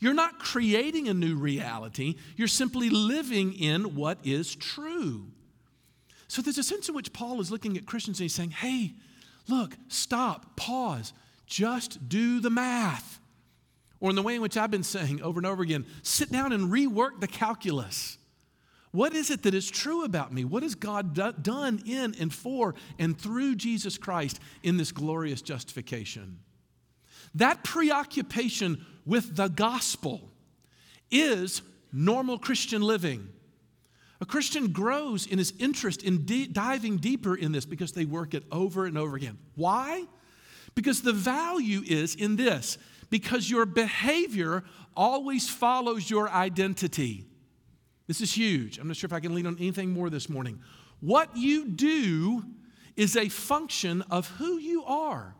You're 0.00 0.12
not 0.12 0.38
creating 0.38 1.08
a 1.08 1.14
new 1.14 1.36
reality, 1.36 2.16
you're 2.36 2.46
simply 2.46 2.90
living 2.90 3.54
in 3.54 3.94
what 3.94 4.18
is 4.22 4.54
true. 4.54 5.28
So 6.28 6.42
there's 6.42 6.58
a 6.58 6.62
sense 6.62 6.88
in 6.88 6.94
which 6.94 7.12
Paul 7.12 7.40
is 7.40 7.50
looking 7.50 7.76
at 7.76 7.86
Christians 7.86 8.20
and 8.20 8.24
he's 8.24 8.34
saying, 8.34 8.50
hey, 8.50 8.94
look, 9.48 9.76
stop, 9.88 10.56
pause, 10.56 11.12
just 11.46 12.08
do 12.08 12.40
the 12.40 12.50
math. 12.50 13.18
Or 14.00 14.10
in 14.10 14.16
the 14.16 14.22
way 14.22 14.36
in 14.36 14.42
which 14.42 14.56
I've 14.56 14.70
been 14.70 14.82
saying 14.82 15.22
over 15.22 15.40
and 15.40 15.46
over 15.46 15.62
again, 15.62 15.86
sit 16.02 16.30
down 16.30 16.52
and 16.52 16.70
rework 16.70 17.20
the 17.20 17.26
calculus. 17.26 18.18
What 18.90 19.14
is 19.14 19.30
it 19.30 19.42
that 19.42 19.54
is 19.54 19.70
true 19.70 20.04
about 20.04 20.32
me? 20.32 20.44
What 20.44 20.62
has 20.62 20.74
God 20.74 21.14
do- 21.14 21.34
done 21.40 21.82
in 21.84 22.14
and 22.20 22.32
for 22.32 22.74
and 22.98 23.18
through 23.18 23.56
Jesus 23.56 23.98
Christ 23.98 24.38
in 24.62 24.76
this 24.76 24.92
glorious 24.92 25.42
justification? 25.42 26.38
That 27.34 27.64
preoccupation 27.64 28.84
with 29.04 29.36
the 29.36 29.48
gospel 29.48 30.30
is 31.10 31.62
normal 31.92 32.38
Christian 32.38 32.82
living. 32.82 33.28
A 34.20 34.26
Christian 34.26 34.72
grows 34.72 35.26
in 35.26 35.38
his 35.38 35.52
interest 35.58 36.02
in 36.02 36.24
de- 36.26 36.48
diving 36.48 36.96
deeper 36.96 37.36
in 37.36 37.52
this 37.52 37.64
because 37.64 37.92
they 37.92 38.04
work 38.04 38.34
it 38.34 38.44
over 38.50 38.84
and 38.86 38.98
over 38.98 39.16
again. 39.16 39.38
Why? 39.54 40.04
Because 40.74 41.02
the 41.02 41.12
value 41.12 41.82
is 41.86 42.14
in 42.14 42.36
this 42.36 42.78
because 43.10 43.48
your 43.48 43.64
behavior 43.64 44.64
always 44.96 45.48
follows 45.48 46.10
your 46.10 46.28
identity. 46.28 47.26
This 48.06 48.20
is 48.20 48.32
huge. 48.32 48.78
I'm 48.78 48.88
not 48.88 48.96
sure 48.96 49.06
if 49.06 49.12
I 49.12 49.20
can 49.20 49.34
lean 49.34 49.46
on 49.46 49.56
anything 49.58 49.90
more 49.90 50.10
this 50.10 50.28
morning. 50.28 50.60
What 51.00 51.36
you 51.36 51.68
do 51.68 52.42
is 52.96 53.16
a 53.16 53.28
function 53.28 54.02
of 54.10 54.28
who 54.30 54.58
you 54.58 54.84
are. 54.84 55.36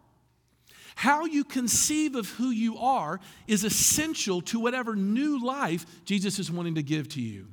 How 0.94 1.24
you 1.24 1.44
conceive 1.44 2.14
of 2.14 2.28
who 2.30 2.50
you 2.50 2.78
are 2.78 3.20
is 3.46 3.64
essential 3.64 4.40
to 4.42 4.60
whatever 4.60 4.94
new 4.94 5.44
life 5.44 5.86
Jesus 6.04 6.38
is 6.38 6.50
wanting 6.50 6.74
to 6.76 6.82
give 6.82 7.08
to 7.10 7.20
you. 7.20 7.48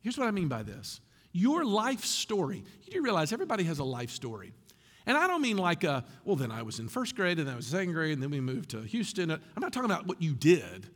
Here's 0.00 0.18
what 0.18 0.28
I 0.28 0.30
mean 0.30 0.48
by 0.48 0.62
this 0.62 1.00
your 1.32 1.64
life 1.64 2.04
story. 2.04 2.64
You 2.82 2.92
do 2.92 3.02
realize 3.02 3.32
everybody 3.32 3.64
has 3.64 3.78
a 3.78 3.84
life 3.84 4.10
story. 4.10 4.52
And 5.06 5.16
I 5.16 5.26
don't 5.26 5.42
mean 5.42 5.56
like, 5.56 5.82
a, 5.84 6.04
well, 6.24 6.36
then 6.36 6.50
I 6.50 6.62
was 6.62 6.78
in 6.78 6.88
first 6.88 7.16
grade 7.16 7.38
and 7.38 7.46
then 7.46 7.54
I 7.54 7.56
was 7.56 7.66
second 7.66 7.92
grade 7.94 8.12
and 8.12 8.22
then 8.22 8.30
we 8.30 8.40
moved 8.40 8.70
to 8.70 8.82
Houston. 8.82 9.30
Uh, 9.30 9.38
I'm 9.56 9.60
not 9.60 9.72
talking 9.72 9.90
about 9.90 10.06
what 10.06 10.20
you 10.20 10.34
did. 10.34 10.88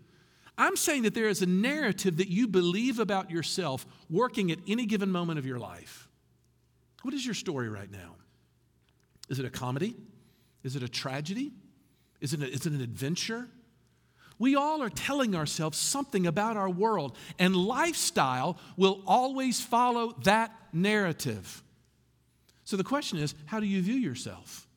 I'm 0.57 0.77
saying 0.77 1.03
that 1.03 1.15
there 1.15 1.29
is 1.29 1.43
a 1.43 1.47
narrative 1.47 2.19
that 2.19 2.29
you 2.29 2.47
believe 2.47 2.99
about 2.99 3.31
yourself 3.31 3.87
working 4.09 4.53
at 4.53 4.59
any 4.69 4.87
given 4.87 5.11
moment 5.11 5.39
of 5.39 5.47
your 5.47 5.59
life. 5.59 6.09
What 7.03 7.15
is 7.15 7.25
your 7.25 7.35
story 7.35 7.69
right 7.69 7.91
now? 7.91 8.17
Is 9.29 9.39
it 9.39 9.45
a 9.45 9.51
comedy? 9.51 9.97
Is 10.63 10.77
it 10.77 10.83
a 10.83 10.89
tragedy? 10.89 11.53
Is 12.21 12.35
it, 12.35 12.43
a, 12.43 12.49
is 12.49 12.67
it 12.67 12.73
an 12.73 12.81
adventure? 12.81 13.49
We 14.39 14.57
all 14.57 14.83
are 14.83 14.91
telling 14.91 15.35
ourselves 15.35 15.79
something 15.79 16.27
about 16.27 16.57
our 16.57 16.71
world, 16.71 17.17
and 17.39 17.55
lifestyle 17.55 18.59
will 18.77 19.03
always 19.07 19.61
follow 19.61 20.15
that 20.25 20.51
narrative. 20.73 21.63
So 22.65 22.77
the 22.77 22.85
question 22.85 23.19
is 23.19 23.35
how 23.47 23.61
do 23.61 23.67
you 23.67 23.81
view 23.83 23.95
yourself? 23.95 24.69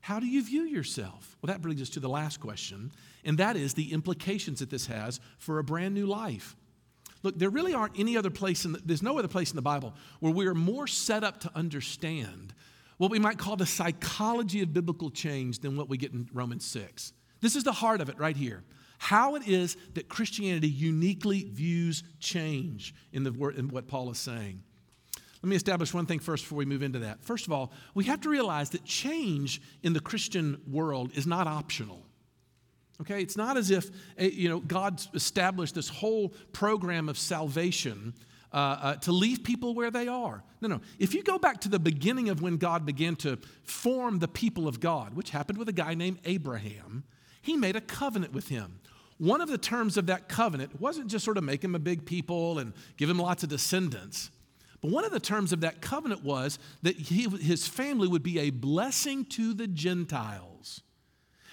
How 0.00 0.18
do 0.18 0.26
you 0.26 0.42
view 0.42 0.62
yourself? 0.62 1.36
Well, 1.40 1.52
that 1.52 1.62
brings 1.62 1.80
us 1.80 1.90
to 1.90 2.00
the 2.00 2.08
last 2.08 2.40
question, 2.40 2.90
and 3.24 3.38
that 3.38 3.56
is 3.56 3.74
the 3.74 3.92
implications 3.92 4.58
that 4.58 4.70
this 4.70 4.86
has 4.86 5.20
for 5.38 5.58
a 5.58 5.64
brand 5.64 5.94
new 5.94 6.06
life. 6.06 6.56
Look, 7.22 7.38
there 7.38 7.50
really 7.50 7.72
aren't 7.72 7.98
any 7.98 8.16
other 8.16 8.30
place, 8.30 8.64
in 8.64 8.72
the, 8.72 8.82
there's 8.84 9.02
no 9.02 9.16
other 9.18 9.28
place 9.28 9.50
in 9.50 9.56
the 9.56 9.62
Bible 9.62 9.94
where 10.18 10.32
we 10.32 10.46
are 10.48 10.54
more 10.54 10.88
set 10.88 11.22
up 11.22 11.38
to 11.40 11.50
understand 11.54 12.52
what 12.98 13.12
we 13.12 13.18
might 13.18 13.38
call 13.38 13.56
the 13.56 13.66
psychology 13.66 14.62
of 14.62 14.72
biblical 14.72 15.10
change 15.10 15.60
than 15.60 15.76
what 15.76 15.88
we 15.88 15.96
get 15.96 16.12
in 16.12 16.28
Romans 16.32 16.64
6. 16.64 17.12
This 17.42 17.54
is 17.56 17.64
the 17.64 17.72
heart 17.72 18.00
of 18.00 18.08
it 18.08 18.18
right 18.18 18.36
here. 18.36 18.62
How 18.96 19.34
it 19.34 19.46
is 19.46 19.76
that 19.94 20.08
Christianity 20.08 20.68
uniquely 20.68 21.42
views 21.52 22.04
change 22.20 22.94
in, 23.12 23.24
the, 23.24 23.32
in 23.56 23.68
what 23.68 23.88
Paul 23.88 24.10
is 24.10 24.18
saying. 24.18 24.62
Let 25.42 25.48
me 25.48 25.56
establish 25.56 25.92
one 25.92 26.06
thing 26.06 26.20
first 26.20 26.44
before 26.44 26.58
we 26.58 26.64
move 26.64 26.84
into 26.84 27.00
that. 27.00 27.24
First 27.24 27.46
of 27.46 27.52
all, 27.52 27.72
we 27.94 28.04
have 28.04 28.20
to 28.20 28.28
realize 28.28 28.70
that 28.70 28.84
change 28.84 29.60
in 29.82 29.92
the 29.92 29.98
Christian 29.98 30.60
world 30.70 31.10
is 31.14 31.26
not 31.26 31.48
optional. 31.48 32.06
Okay, 33.00 33.20
it's 33.20 33.36
not 33.36 33.56
as 33.56 33.72
if 33.72 33.90
eh, 34.16 34.30
you 34.32 34.48
know 34.48 34.60
God 34.60 35.02
established 35.14 35.74
this 35.74 35.88
whole 35.88 36.28
program 36.52 37.08
of 37.08 37.18
salvation 37.18 38.14
uh, 38.52 38.56
uh, 38.56 38.94
to 38.96 39.10
leave 39.10 39.42
people 39.42 39.74
where 39.74 39.90
they 39.90 40.06
are. 40.06 40.44
No, 40.60 40.68
no. 40.68 40.80
If 41.00 41.12
you 41.12 41.24
go 41.24 41.38
back 41.38 41.60
to 41.62 41.68
the 41.68 41.80
beginning 41.80 42.28
of 42.28 42.40
when 42.40 42.58
God 42.58 42.86
began 42.86 43.16
to 43.16 43.38
form 43.64 44.20
the 44.20 44.28
people 44.28 44.68
of 44.68 44.78
God, 44.78 45.14
which 45.14 45.30
happened 45.30 45.58
with 45.58 45.68
a 45.68 45.72
guy 45.72 45.94
named 45.94 46.18
Abraham, 46.24 47.02
he 47.42 47.56
made 47.56 47.76
a 47.76 47.80
covenant 47.80 48.32
with 48.32 48.48
him. 48.48 48.80
One 49.18 49.40
of 49.40 49.48
the 49.48 49.58
terms 49.58 49.96
of 49.96 50.06
that 50.06 50.28
covenant 50.28 50.80
wasn't 50.80 51.08
just 51.08 51.24
sort 51.24 51.36
of 51.36 51.44
make 51.44 51.62
him 51.62 51.74
a 51.74 51.78
big 51.78 52.06
people 52.06 52.58
and 52.58 52.72
give 52.96 53.10
him 53.10 53.18
lots 53.18 53.42
of 53.42 53.50
descendants. 53.50 54.30
But 54.80 54.90
one 54.90 55.04
of 55.04 55.12
the 55.12 55.20
terms 55.20 55.52
of 55.52 55.60
that 55.60 55.80
covenant 55.80 56.24
was 56.24 56.58
that 56.82 56.96
he, 56.96 57.28
his 57.28 57.68
family 57.68 58.08
would 58.08 58.22
be 58.22 58.40
a 58.40 58.50
blessing 58.50 59.24
to 59.26 59.54
the 59.54 59.68
Gentiles. 59.68 60.82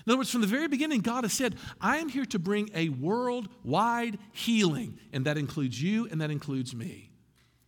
In 0.05 0.11
other 0.11 0.17
words, 0.17 0.31
from 0.31 0.41
the 0.41 0.47
very 0.47 0.67
beginning, 0.67 1.01
God 1.01 1.23
has 1.25 1.33
said, 1.33 1.55
I 1.79 1.97
am 1.97 2.09
here 2.09 2.25
to 2.25 2.39
bring 2.39 2.71
a 2.73 2.89
worldwide 2.89 4.17
healing, 4.31 4.97
and 5.13 5.25
that 5.25 5.37
includes 5.37 5.81
you 5.81 6.07
and 6.09 6.21
that 6.21 6.31
includes 6.31 6.73
me. 6.73 7.11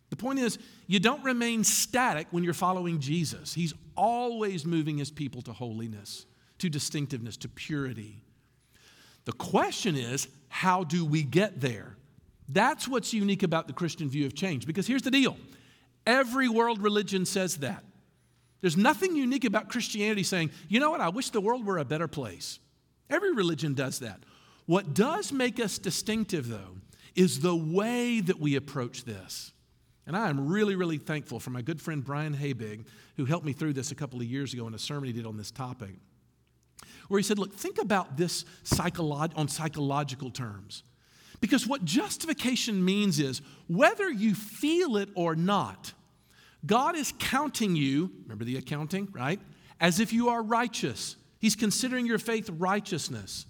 The 0.09 0.15
point 0.15 0.39
is, 0.39 0.57
you 0.87 0.99
don't 0.99 1.23
remain 1.23 1.63
static 1.63 2.27
when 2.31 2.43
you're 2.43 2.53
following 2.53 2.99
Jesus. 2.99 3.53
He's 3.53 3.73
always 3.95 4.65
moving 4.65 4.97
his 4.97 5.11
people 5.11 5.41
to 5.43 5.53
holiness 5.53 6.25
to 6.61 6.69
distinctiveness, 6.69 7.37
to 7.37 7.49
purity. 7.49 8.23
The 9.25 9.33
question 9.33 9.95
is, 9.95 10.27
how 10.47 10.83
do 10.83 11.03
we 11.05 11.23
get 11.23 11.59
there? 11.59 11.97
That's 12.47 12.87
what's 12.87 13.13
unique 13.13 13.43
about 13.43 13.65
the 13.65 13.73
Christian 13.73 14.09
view 14.09 14.27
of 14.27 14.35
change. 14.35 14.67
Because 14.67 14.85
here's 14.85 15.01
the 15.01 15.11
deal 15.11 15.37
every 16.05 16.47
world 16.47 16.81
religion 16.81 17.25
says 17.25 17.57
that. 17.57 17.83
There's 18.61 18.77
nothing 18.77 19.15
unique 19.15 19.43
about 19.43 19.69
Christianity 19.69 20.21
saying, 20.21 20.51
you 20.67 20.79
know 20.79 20.91
what, 20.91 21.01
I 21.01 21.09
wish 21.09 21.31
the 21.31 21.41
world 21.41 21.65
were 21.65 21.79
a 21.79 21.85
better 21.85 22.07
place. 22.07 22.59
Every 23.09 23.33
religion 23.33 23.73
does 23.73 23.99
that. 23.99 24.19
What 24.67 24.93
does 24.93 25.31
make 25.31 25.59
us 25.59 25.79
distinctive, 25.79 26.47
though, 26.47 26.77
is 27.15 27.39
the 27.39 27.55
way 27.55 28.21
that 28.21 28.39
we 28.39 28.55
approach 28.55 29.03
this. 29.03 29.51
And 30.05 30.15
I 30.15 30.29
am 30.29 30.47
really, 30.47 30.75
really 30.75 30.97
thankful 30.97 31.39
for 31.39 31.49
my 31.49 31.63
good 31.63 31.81
friend 31.81 32.03
Brian 32.03 32.35
Habig, 32.35 32.85
who 33.17 33.25
helped 33.25 33.45
me 33.45 33.53
through 33.53 33.73
this 33.73 33.91
a 33.91 33.95
couple 33.95 34.19
of 34.19 34.27
years 34.27 34.53
ago 34.53 34.67
in 34.67 34.75
a 34.75 34.79
sermon 34.79 35.05
he 35.05 35.13
did 35.13 35.25
on 35.25 35.37
this 35.37 35.49
topic, 35.49 35.95
where 37.11 37.19
he 37.19 37.23
said, 37.23 37.37
Look, 37.37 37.53
think 37.53 37.77
about 37.77 38.15
this 38.15 38.45
psycholo- 38.63 39.33
on 39.35 39.49
psychological 39.49 40.31
terms. 40.31 40.83
Because 41.41 41.67
what 41.67 41.83
justification 41.83 42.85
means 42.85 43.19
is 43.19 43.41
whether 43.67 44.09
you 44.09 44.33
feel 44.33 44.95
it 44.95 45.09
or 45.13 45.35
not, 45.35 45.91
God 46.65 46.95
is 46.95 47.13
counting 47.19 47.75
you, 47.75 48.11
remember 48.23 48.45
the 48.45 48.55
accounting, 48.55 49.09
right? 49.11 49.41
As 49.81 49.99
if 49.99 50.13
you 50.13 50.29
are 50.29 50.41
righteous. 50.41 51.17
He's 51.39 51.55
considering 51.55 52.05
your 52.05 52.19
faith 52.19 52.49
righteousness. 52.49 53.45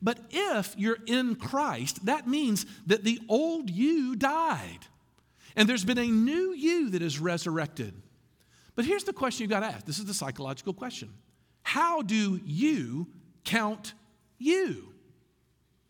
But 0.00 0.18
if 0.30 0.74
you're 0.76 0.98
in 1.06 1.34
Christ, 1.34 2.06
that 2.06 2.28
means 2.28 2.64
that 2.86 3.02
the 3.02 3.18
old 3.28 3.70
you 3.70 4.14
died. 4.14 4.80
And 5.56 5.68
there's 5.68 5.84
been 5.84 5.98
a 5.98 6.06
new 6.06 6.52
you 6.52 6.90
that 6.90 7.02
is 7.02 7.18
resurrected. 7.18 7.94
But 8.76 8.84
here's 8.84 9.04
the 9.04 9.12
question 9.12 9.42
you've 9.42 9.50
got 9.50 9.60
to 9.60 9.66
ask 9.66 9.84
this 9.84 9.98
is 9.98 10.04
the 10.04 10.14
psychological 10.14 10.74
question 10.74 11.12
How 11.64 12.02
do 12.02 12.40
you 12.44 13.08
count 13.44 13.94
you? 14.38 14.94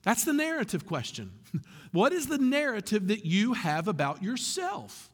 That's 0.03 0.25
the 0.25 0.33
narrative 0.33 0.87
question. 0.87 1.33
what 1.93 2.13
is 2.13 2.29
the 2.29 2.39
narrative 2.39 3.09
that 3.09 3.27
you 3.27 3.53
have 3.53 3.89
about 3.89 4.23
yourself? 4.23 5.11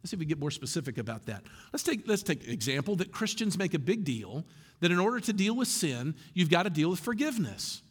Let's 0.00 0.10
see 0.10 0.16
if 0.16 0.20
we 0.20 0.26
get 0.26 0.38
more 0.38 0.50
specific 0.50 0.98
about 0.98 1.26
that. 1.26 1.42
Let's 1.72 1.82
take, 1.82 2.06
let's 2.06 2.22
take 2.22 2.46
an 2.46 2.52
example 2.52 2.96
that 2.96 3.10
Christians 3.10 3.58
make 3.58 3.74
a 3.74 3.78
big 3.78 4.04
deal 4.04 4.44
that 4.80 4.92
in 4.92 4.98
order 5.00 5.20
to 5.20 5.32
deal 5.32 5.56
with 5.56 5.68
sin, 5.68 6.14
you've 6.34 6.50
got 6.50 6.64
to 6.64 6.70
deal 6.70 6.90
with 6.90 7.00
forgiveness. 7.00 7.82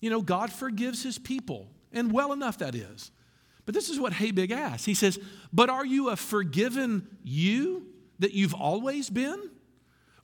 You 0.00 0.10
know, 0.10 0.20
God 0.20 0.52
forgives 0.52 1.02
his 1.02 1.18
people, 1.18 1.68
and 1.92 2.12
well 2.12 2.32
enough 2.32 2.58
that 2.58 2.74
is. 2.74 3.10
But 3.64 3.74
this 3.74 3.88
is 3.88 3.98
what 3.98 4.12
Habig 4.12 4.50
asks. 4.50 4.84
He 4.84 4.94
says, 4.94 5.18
But 5.52 5.70
are 5.70 5.86
you 5.86 6.10
a 6.10 6.16
forgiven 6.16 7.08
you 7.22 7.86
that 8.18 8.32
you've 8.32 8.54
always 8.54 9.10
been? 9.10 9.50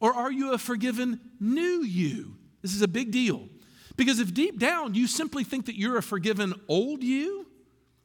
Or 0.02 0.12
are 0.12 0.32
you 0.32 0.52
a 0.52 0.58
forgiven 0.58 1.20
new 1.38 1.84
you? 1.84 2.36
This 2.60 2.74
is 2.74 2.82
a 2.82 2.88
big 2.88 3.12
deal. 3.12 3.48
Because 3.96 4.18
if 4.18 4.34
deep 4.34 4.58
down 4.58 4.94
you 4.94 5.06
simply 5.06 5.44
think 5.44 5.66
that 5.66 5.78
you're 5.78 5.96
a 5.96 6.02
forgiven 6.02 6.54
old 6.68 7.04
you, 7.04 7.46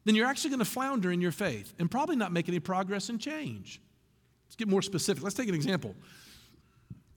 then 0.05 0.13
you're 0.13 0.27
actually 0.27 0.51
going 0.51 0.59
to 0.59 0.65
flounder 0.65 1.11
in 1.11 1.21
your 1.21 1.31
faith 1.31 1.73
and 1.79 1.89
probably 1.89 2.15
not 2.15 2.31
make 2.31 2.47
any 2.47 2.59
progress 2.59 3.09
and 3.09 3.19
change. 3.19 3.81
Let's 4.45 4.55
get 4.55 4.67
more 4.67 4.83
specific. 4.83 5.23
Let's 5.23 5.35
take 5.35 5.49
an 5.49 5.55
example. 5.55 5.95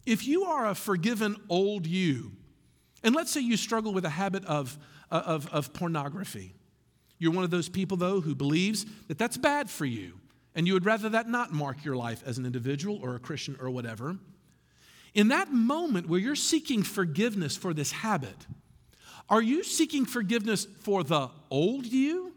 If 0.06 0.26
you 0.26 0.44
are 0.44 0.66
a 0.66 0.74
forgiven 0.74 1.36
old 1.50 1.86
you, 1.86 2.32
and 3.04 3.14
let's 3.14 3.30
say 3.30 3.40
you 3.40 3.58
struggle 3.58 3.92
with 3.92 4.06
a 4.06 4.10
habit 4.10 4.46
of, 4.46 4.78
uh, 5.10 5.22
of, 5.26 5.46
of 5.48 5.74
pornography, 5.74 6.54
you're 7.18 7.32
one 7.32 7.44
of 7.44 7.50
those 7.50 7.68
people, 7.68 7.98
though, 7.98 8.22
who 8.22 8.34
believes 8.34 8.86
that 9.08 9.18
that's 9.18 9.36
bad 9.36 9.68
for 9.68 9.84
you, 9.84 10.14
and 10.54 10.66
you 10.66 10.72
would 10.72 10.86
rather 10.86 11.10
that 11.10 11.28
not 11.28 11.52
mark 11.52 11.84
your 11.84 11.96
life 11.96 12.22
as 12.24 12.38
an 12.38 12.46
individual 12.46 12.98
or 13.02 13.14
a 13.14 13.18
Christian 13.18 13.58
or 13.60 13.70
whatever. 13.70 14.16
In 15.14 15.28
that 15.28 15.52
moment 15.52 16.08
where 16.08 16.20
you're 16.20 16.36
seeking 16.36 16.82
forgiveness 16.82 17.56
for 17.56 17.74
this 17.74 17.92
habit, 17.92 18.46
are 19.28 19.42
you 19.42 19.62
seeking 19.62 20.04
forgiveness 20.04 20.66
for 20.80 21.04
the 21.04 21.30
old 21.50 21.86
you? 21.86 22.32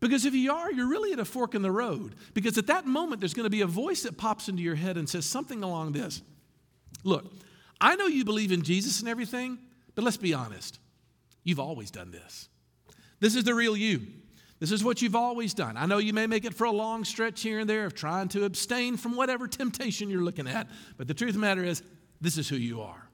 Because 0.00 0.24
if 0.24 0.34
you 0.34 0.52
are, 0.52 0.72
you're 0.72 0.88
really 0.88 1.12
at 1.12 1.18
a 1.18 1.24
fork 1.24 1.54
in 1.54 1.62
the 1.62 1.70
road. 1.70 2.14
Because 2.32 2.56
at 2.56 2.66
that 2.68 2.86
moment, 2.86 3.20
there's 3.20 3.34
going 3.34 3.44
to 3.44 3.50
be 3.50 3.60
a 3.60 3.66
voice 3.66 4.02
that 4.02 4.16
pops 4.16 4.48
into 4.48 4.62
your 4.62 4.74
head 4.74 4.96
and 4.96 5.08
says 5.08 5.26
something 5.26 5.62
along 5.62 5.92
this 5.92 6.22
Look, 7.04 7.32
I 7.80 7.96
know 7.96 8.06
you 8.06 8.24
believe 8.24 8.52
in 8.52 8.62
Jesus 8.62 9.00
and 9.00 9.08
everything, 9.08 9.58
but 9.94 10.04
let's 10.04 10.16
be 10.16 10.34
honest. 10.34 10.78
You've 11.44 11.60
always 11.60 11.90
done 11.90 12.10
this. 12.10 12.48
This 13.20 13.34
is 13.34 13.44
the 13.44 13.54
real 13.54 13.76
you. 13.76 14.06
This 14.60 14.72
is 14.72 14.84
what 14.84 15.00
you've 15.00 15.16
always 15.16 15.54
done. 15.54 15.78
I 15.78 15.86
know 15.86 15.96
you 15.98 16.12
may 16.12 16.26
make 16.26 16.44
it 16.44 16.52
for 16.52 16.64
a 16.64 16.70
long 16.70 17.04
stretch 17.04 17.40
here 17.40 17.58
and 17.58 17.68
there 17.68 17.86
of 17.86 17.94
trying 17.94 18.28
to 18.28 18.44
abstain 18.44 18.98
from 18.98 19.16
whatever 19.16 19.48
temptation 19.48 20.10
you're 20.10 20.22
looking 20.22 20.46
at, 20.46 20.68
but 20.98 21.08
the 21.08 21.14
truth 21.14 21.30
of 21.30 21.34
the 21.36 21.40
matter 21.40 21.64
is, 21.64 21.82
this 22.20 22.36
is 22.36 22.48
who 22.48 22.56
you 22.56 22.82
are. 22.82 23.08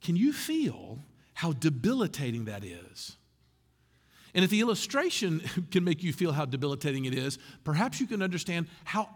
Can 0.00 0.16
you 0.16 0.32
feel 0.32 0.98
how 1.34 1.52
debilitating 1.52 2.46
that 2.46 2.64
is? 2.64 3.16
And 4.34 4.42
if 4.42 4.50
the 4.50 4.60
illustration 4.60 5.42
can 5.70 5.84
make 5.84 6.02
you 6.02 6.14
feel 6.14 6.32
how 6.32 6.46
debilitating 6.46 7.04
it 7.04 7.14
is, 7.14 7.38
perhaps 7.62 8.00
you 8.00 8.06
can 8.06 8.22
understand 8.22 8.68
how, 8.84 9.10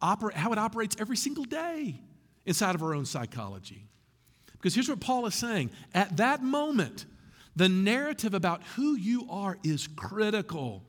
how 0.00 0.52
it 0.52 0.58
operates 0.58 0.96
every 1.00 1.16
single 1.16 1.44
day 1.44 2.00
inside 2.46 2.76
of 2.76 2.82
our 2.82 2.94
own 2.94 3.04
psychology. 3.04 3.88
Because 4.52 4.74
here's 4.74 4.88
what 4.88 5.00
Paul 5.00 5.26
is 5.26 5.34
saying 5.34 5.70
at 5.92 6.16
that 6.18 6.44
moment, 6.44 7.06
the 7.56 7.68
narrative 7.68 8.34
about 8.34 8.62
who 8.76 8.96
you 8.96 9.26
are 9.30 9.58
is 9.62 9.86
critical. 9.86 10.84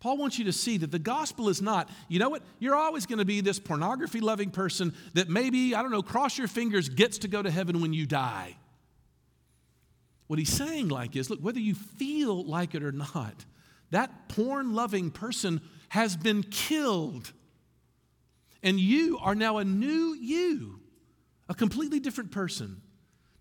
Paul 0.00 0.16
wants 0.16 0.38
you 0.38 0.46
to 0.46 0.52
see 0.52 0.78
that 0.78 0.90
the 0.90 0.98
gospel 0.98 1.50
is 1.50 1.60
not, 1.60 1.90
you 2.08 2.18
know 2.18 2.30
what, 2.30 2.42
you're 2.58 2.74
always 2.74 3.04
going 3.04 3.18
to 3.18 3.26
be 3.26 3.42
this 3.42 3.58
pornography 3.58 4.20
loving 4.20 4.50
person 4.50 4.94
that 5.12 5.28
maybe, 5.28 5.74
I 5.74 5.82
don't 5.82 5.90
know, 5.90 6.02
cross 6.02 6.38
your 6.38 6.48
fingers, 6.48 6.88
gets 6.88 7.18
to 7.18 7.28
go 7.28 7.42
to 7.42 7.50
heaven 7.50 7.82
when 7.82 7.92
you 7.92 8.06
die. 8.06 8.56
What 10.26 10.38
he's 10.38 10.52
saying, 10.52 10.88
like, 10.88 11.16
is 11.16 11.28
look, 11.28 11.40
whether 11.40 11.60
you 11.60 11.74
feel 11.74 12.44
like 12.44 12.74
it 12.74 12.82
or 12.82 12.92
not, 12.92 13.44
that 13.90 14.28
porn 14.28 14.74
loving 14.74 15.10
person 15.10 15.60
has 15.90 16.16
been 16.16 16.44
killed. 16.44 17.32
And 18.62 18.80
you 18.80 19.18
are 19.18 19.34
now 19.34 19.58
a 19.58 19.64
new 19.64 20.14
you, 20.14 20.80
a 21.48 21.54
completely 21.54 22.00
different 22.00 22.30
person. 22.30 22.80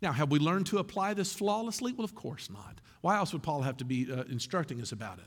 Now, 0.02 0.14
have 0.14 0.32
we 0.32 0.40
learned 0.40 0.68
to 0.68 0.78
apply 0.78 1.14
this 1.14 1.34
flawlessly? 1.34 1.94
Well, 1.94 2.06
of 2.06 2.16
course 2.16 2.50
not. 2.50 2.80
Why 3.02 3.18
else 3.18 3.34
would 3.34 3.44
Paul 3.44 3.62
have 3.64 3.78
to 3.78 3.86
be 3.86 4.12
uh, 4.12 4.24
instructing 4.30 4.82
us 4.82 4.92
about 4.92 5.20
it? 5.20 5.26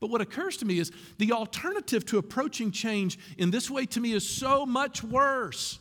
But 0.00 0.10
what 0.10 0.20
occurs 0.20 0.56
to 0.58 0.64
me 0.64 0.78
is 0.78 0.90
the 1.18 1.32
alternative 1.32 2.04
to 2.06 2.18
approaching 2.18 2.72
change 2.72 3.18
in 3.36 3.50
this 3.50 3.70
way 3.70 3.86
to 3.86 4.00
me 4.00 4.12
is 4.12 4.28
so 4.28 4.66
much 4.66 5.04
worse. 5.04 5.78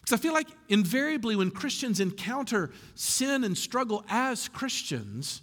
Because 0.00 0.18
I 0.18 0.20
feel 0.20 0.32
like 0.32 0.48
invariably 0.68 1.36
when 1.36 1.52
Christians 1.52 2.00
encounter 2.00 2.70
sin 2.96 3.44
and 3.44 3.56
struggle 3.56 4.04
as 4.08 4.48
Christians, 4.48 5.42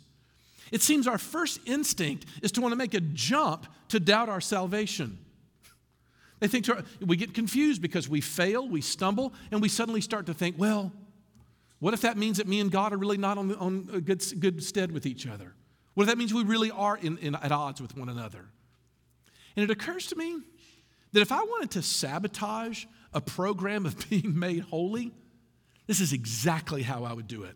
it 0.72 0.82
seems 0.82 1.08
our 1.08 1.18
first 1.18 1.62
instinct 1.65 2.26
is 2.42 2.52
to 2.54 2.62
want 2.62 2.74
to 2.74 2.76
make 2.76 2.94
a 2.94 3.00
jump 3.00 3.68
to 3.89 4.00
doubt 4.00 4.28
our 4.28 4.42
salvation. 4.42 5.18
They 6.39 6.48
think 6.48 6.68
we 7.02 7.18
get 7.18 7.34
confused 7.34 7.82
because 7.82 8.08
we 8.08 8.22
fail, 8.22 8.68
we 8.68 8.82
stumble, 8.82 9.34
and 9.52 9.62
we 9.62 9.70
suddenly 9.70 10.02
start 10.02 10.26
to 10.28 10.34
think, 10.34 10.56
well, 10.58 10.92
what 11.80 11.94
if 11.94 12.02
that 12.02 12.18
means 12.18 12.38
that 12.38 12.48
me 12.48 12.60
and 12.60 12.70
God 12.70 12.94
are 12.94 12.98
really 12.98 13.18
not 13.18 13.38
on, 13.38 13.56
on 13.56 13.89
a 13.94 14.02
good, 14.02 14.22
good 14.39 14.63
stead 14.63 14.92
with 14.92 15.06
each 15.06 15.26
other? 15.26 15.54
What 15.94 16.04
if 16.04 16.10
that 16.10 16.18
means 16.18 16.34
we 16.34 16.44
really 16.44 16.72
are 16.72 16.98
in, 16.98 17.18
in, 17.20 17.36
at 17.36 17.52
odds 17.52 17.82
with 17.82 17.98
one 17.98 18.10
another? 18.10 18.46
And 19.56 19.63
it 19.63 19.72
occurs 19.72 20.08
to 20.08 20.15
me 20.15 20.39
that 21.13 21.22
if 21.22 21.32
I 21.32 21.42
wanted 21.42 21.72
to 21.72 21.82
sabotage 21.82 22.86
a 23.13 23.22
program 23.22 23.86
of 23.86 24.10
being 24.10 24.38
made 24.38 24.62
holy, 24.62 25.12
this 25.88 26.02
is 26.02 26.13
exactly 26.13 26.84
how 26.84 27.04
I 27.04 27.13
would 27.13 27.28
do 27.28 27.44
it. 27.44 27.56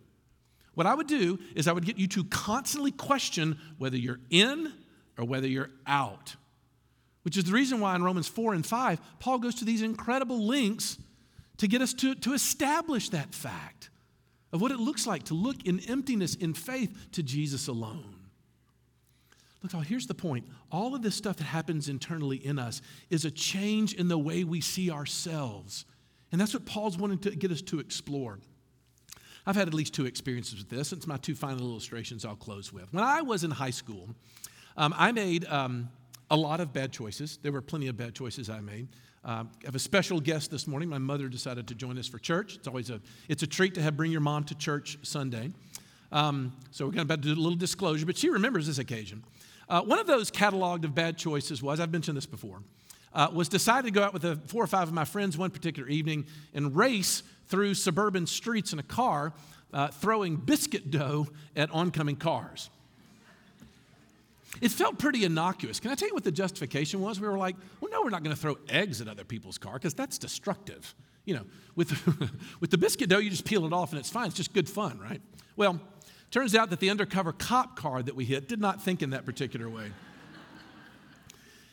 What 0.73 0.87
I 0.87 0.95
would 0.95 1.07
do 1.07 1.37
is 1.55 1.67
I 1.67 1.71
would 1.71 1.85
get 1.85 1.97
you 1.97 2.07
to 2.07 2.23
constantly 2.23 2.91
question 2.91 3.59
whether 3.77 3.97
you're 3.97 4.21
in 4.31 4.73
or 5.17 5.25
whether 5.25 5.47
you're 5.47 5.69
out, 5.85 6.35
which 7.21 7.37
is 7.37 7.43
the 7.43 7.51
reason 7.51 7.79
why 7.79 7.95
in 7.95 8.03
Romans 8.03 8.27
4 8.27 8.55
and 8.55 8.65
5, 8.65 8.99
Paul 9.19 9.37
goes 9.37 9.55
to 9.55 9.65
these 9.65 9.83
incredible 9.83 10.43
links 10.47 10.97
to 11.57 11.67
get 11.67 11.81
us 11.81 11.93
to, 11.95 12.15
to 12.15 12.33
establish 12.33 13.09
that 13.09 13.35
fact 13.35 13.91
of 14.53 14.61
what 14.61 14.71
it 14.71 14.79
looks 14.79 15.05
like 15.05 15.23
to 15.23 15.33
look 15.33 15.65
in 15.65 15.81
emptiness 15.89 16.35
in 16.35 16.53
faith 16.53 16.95
to 17.11 17.23
Jesus 17.23 17.67
alone. 17.67 18.15
Look, 19.63 19.85
here's 19.85 20.07
the 20.07 20.13
point. 20.13 20.45
All 20.71 20.93
of 20.93 21.01
this 21.01 21.15
stuff 21.15 21.37
that 21.37 21.45
happens 21.45 21.89
internally 21.89 22.37
in 22.37 22.59
us 22.59 22.81
is 23.09 23.25
a 23.25 23.31
change 23.31 23.93
in 23.93 24.09
the 24.09 24.17
way 24.17 24.43
we 24.43 24.61
see 24.61 24.91
ourselves. 24.91 25.85
And 26.31 26.39
that's 26.39 26.53
what 26.53 26.65
Paul's 26.65 26.97
wanting 26.97 27.19
to 27.19 27.31
get 27.31 27.51
us 27.51 27.61
to 27.63 27.79
explore. 27.79 28.39
I've 29.45 29.55
had 29.55 29.67
at 29.67 29.73
least 29.73 29.93
two 29.93 30.05
experiences 30.05 30.59
with 30.59 30.69
this. 30.69 30.93
It's 30.93 31.07
my 31.07 31.17
two 31.17 31.35
final 31.35 31.61
illustrations 31.61 32.23
I'll 32.23 32.35
close 32.35 32.71
with. 32.71 32.93
When 32.93 33.03
I 33.03 33.21
was 33.21 33.43
in 33.43 33.51
high 33.51 33.71
school, 33.71 34.09
um, 34.77 34.93
I 34.97 35.11
made 35.11 35.45
um, 35.45 35.89
a 36.29 36.35
lot 36.35 36.59
of 36.59 36.73
bad 36.73 36.91
choices. 36.91 37.39
There 37.41 37.51
were 37.51 37.61
plenty 37.61 37.87
of 37.87 37.97
bad 37.97 38.13
choices 38.13 38.49
I 38.49 38.59
made. 38.59 38.89
Uh, 39.25 39.45
I 39.63 39.65
have 39.65 39.75
a 39.75 39.79
special 39.79 40.19
guest 40.19 40.51
this 40.51 40.67
morning. 40.67 40.89
My 40.89 40.97
mother 40.97 41.29
decided 41.29 41.67
to 41.69 41.75
join 41.75 41.97
us 41.97 42.07
for 42.09 42.19
church. 42.19 42.55
It's 42.55 42.67
always 42.67 42.89
a, 42.89 42.99
it's 43.29 43.41
a 43.41 43.47
treat 43.47 43.73
to 43.75 43.81
have 43.81 43.95
bring 43.95 44.11
your 44.11 44.19
mom 44.19 44.43
to 44.45 44.55
church 44.55 44.97
Sunday. 45.01 45.51
Um, 46.11 46.51
so 46.71 46.85
we're 46.85 46.91
going 46.91 47.07
to 47.07 47.17
do 47.17 47.31
a 47.31 47.35
little 47.35 47.55
disclosure, 47.55 48.05
but 48.05 48.17
she 48.17 48.29
remembers 48.29 48.67
this 48.67 48.79
occasion. 48.79 49.23
Uh, 49.69 49.81
one 49.81 49.97
of 49.97 50.07
those 50.07 50.29
cataloged 50.29 50.83
of 50.83 50.93
bad 50.93 51.17
choices 51.17 51.63
was, 51.63 51.79
I've 51.79 51.91
mentioned 51.91 52.17
this 52.17 52.25
before, 52.25 52.63
uh, 53.13 53.29
was 53.31 53.47
decided 53.47 53.87
to 53.87 53.91
go 53.97 54.03
out 54.03 54.11
with 54.11 54.25
a, 54.25 54.35
four 54.47 54.61
or 54.61 54.67
five 54.67 54.89
of 54.89 54.93
my 54.93 55.05
friends 55.05 55.37
one 55.37 55.51
particular 55.51 55.87
evening 55.87 56.25
and 56.53 56.75
race 56.75 57.23
through 57.47 57.75
suburban 57.75 58.27
streets 58.27 58.73
in 58.73 58.79
a 58.79 58.83
car, 58.83 59.31
uh, 59.71 59.87
throwing 59.87 60.35
biscuit 60.35 60.91
dough 60.91 61.27
at 61.55 61.71
oncoming 61.71 62.17
cars. 62.17 62.69
It 64.61 64.71
felt 64.71 64.99
pretty 64.99 65.25
innocuous. 65.25 65.79
Can 65.79 65.91
I 65.91 65.95
tell 65.95 66.07
you 66.07 66.13
what 66.13 66.23
the 66.23 66.31
justification 66.31 67.01
was? 67.01 67.19
We 67.19 67.27
were 67.27 67.37
like, 67.37 67.55
well, 67.81 67.91
no, 67.91 68.01
we're 68.03 68.09
not 68.09 68.23
going 68.23 68.35
to 68.35 68.41
throw 68.41 68.57
eggs 68.69 69.01
at 69.01 69.07
other 69.07 69.23
people's 69.23 69.57
car 69.57 69.73
because 69.73 69.93
that's 69.93 70.17
destructive. 70.17 70.93
You 71.25 71.35
know, 71.35 71.45
with, 71.75 71.91
with 72.59 72.69
the 72.69 72.77
biscuit 72.77 73.09
dough, 73.09 73.17
you 73.17 73.29
just 73.29 73.45
peel 73.45 73.65
it 73.65 73.73
off 73.73 73.91
and 73.91 73.99
it's 73.99 74.09
fine. 74.09 74.27
It's 74.27 74.35
just 74.35 74.53
good 74.53 74.69
fun, 74.69 74.99
right? 74.99 75.21
Well, 75.55 75.79
turns 76.31 76.55
out 76.55 76.69
that 76.69 76.79
the 76.79 76.89
undercover 76.89 77.31
cop 77.31 77.75
car 77.75 78.03
that 78.03 78.15
we 78.15 78.25
hit 78.25 78.47
did 78.47 78.59
not 78.59 78.81
think 78.81 79.01
in 79.01 79.11
that 79.11 79.25
particular 79.25 79.69
way. 79.69 79.91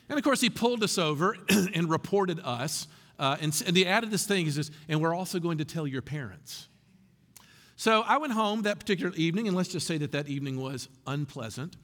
and 0.08 0.18
of 0.18 0.24
course, 0.24 0.40
he 0.40 0.50
pulled 0.50 0.82
us 0.82 0.98
over 0.98 1.36
and 1.74 1.90
reported 1.90 2.40
us. 2.40 2.86
Uh, 3.18 3.36
and, 3.40 3.62
and 3.66 3.76
he 3.76 3.86
added 3.86 4.10
this 4.10 4.24
thing, 4.24 4.46
he 4.46 4.50
says, 4.50 4.70
and 4.88 5.02
we're 5.02 5.14
also 5.14 5.38
going 5.38 5.58
to 5.58 5.64
tell 5.64 5.86
your 5.86 6.02
parents. 6.02 6.68
So 7.76 8.02
I 8.02 8.18
went 8.18 8.32
home 8.32 8.62
that 8.62 8.78
particular 8.78 9.12
evening, 9.16 9.48
and 9.48 9.56
let's 9.56 9.70
just 9.70 9.86
say 9.86 9.98
that 9.98 10.12
that 10.12 10.28
evening 10.28 10.60
was 10.60 10.88
unpleasant. 11.06 11.76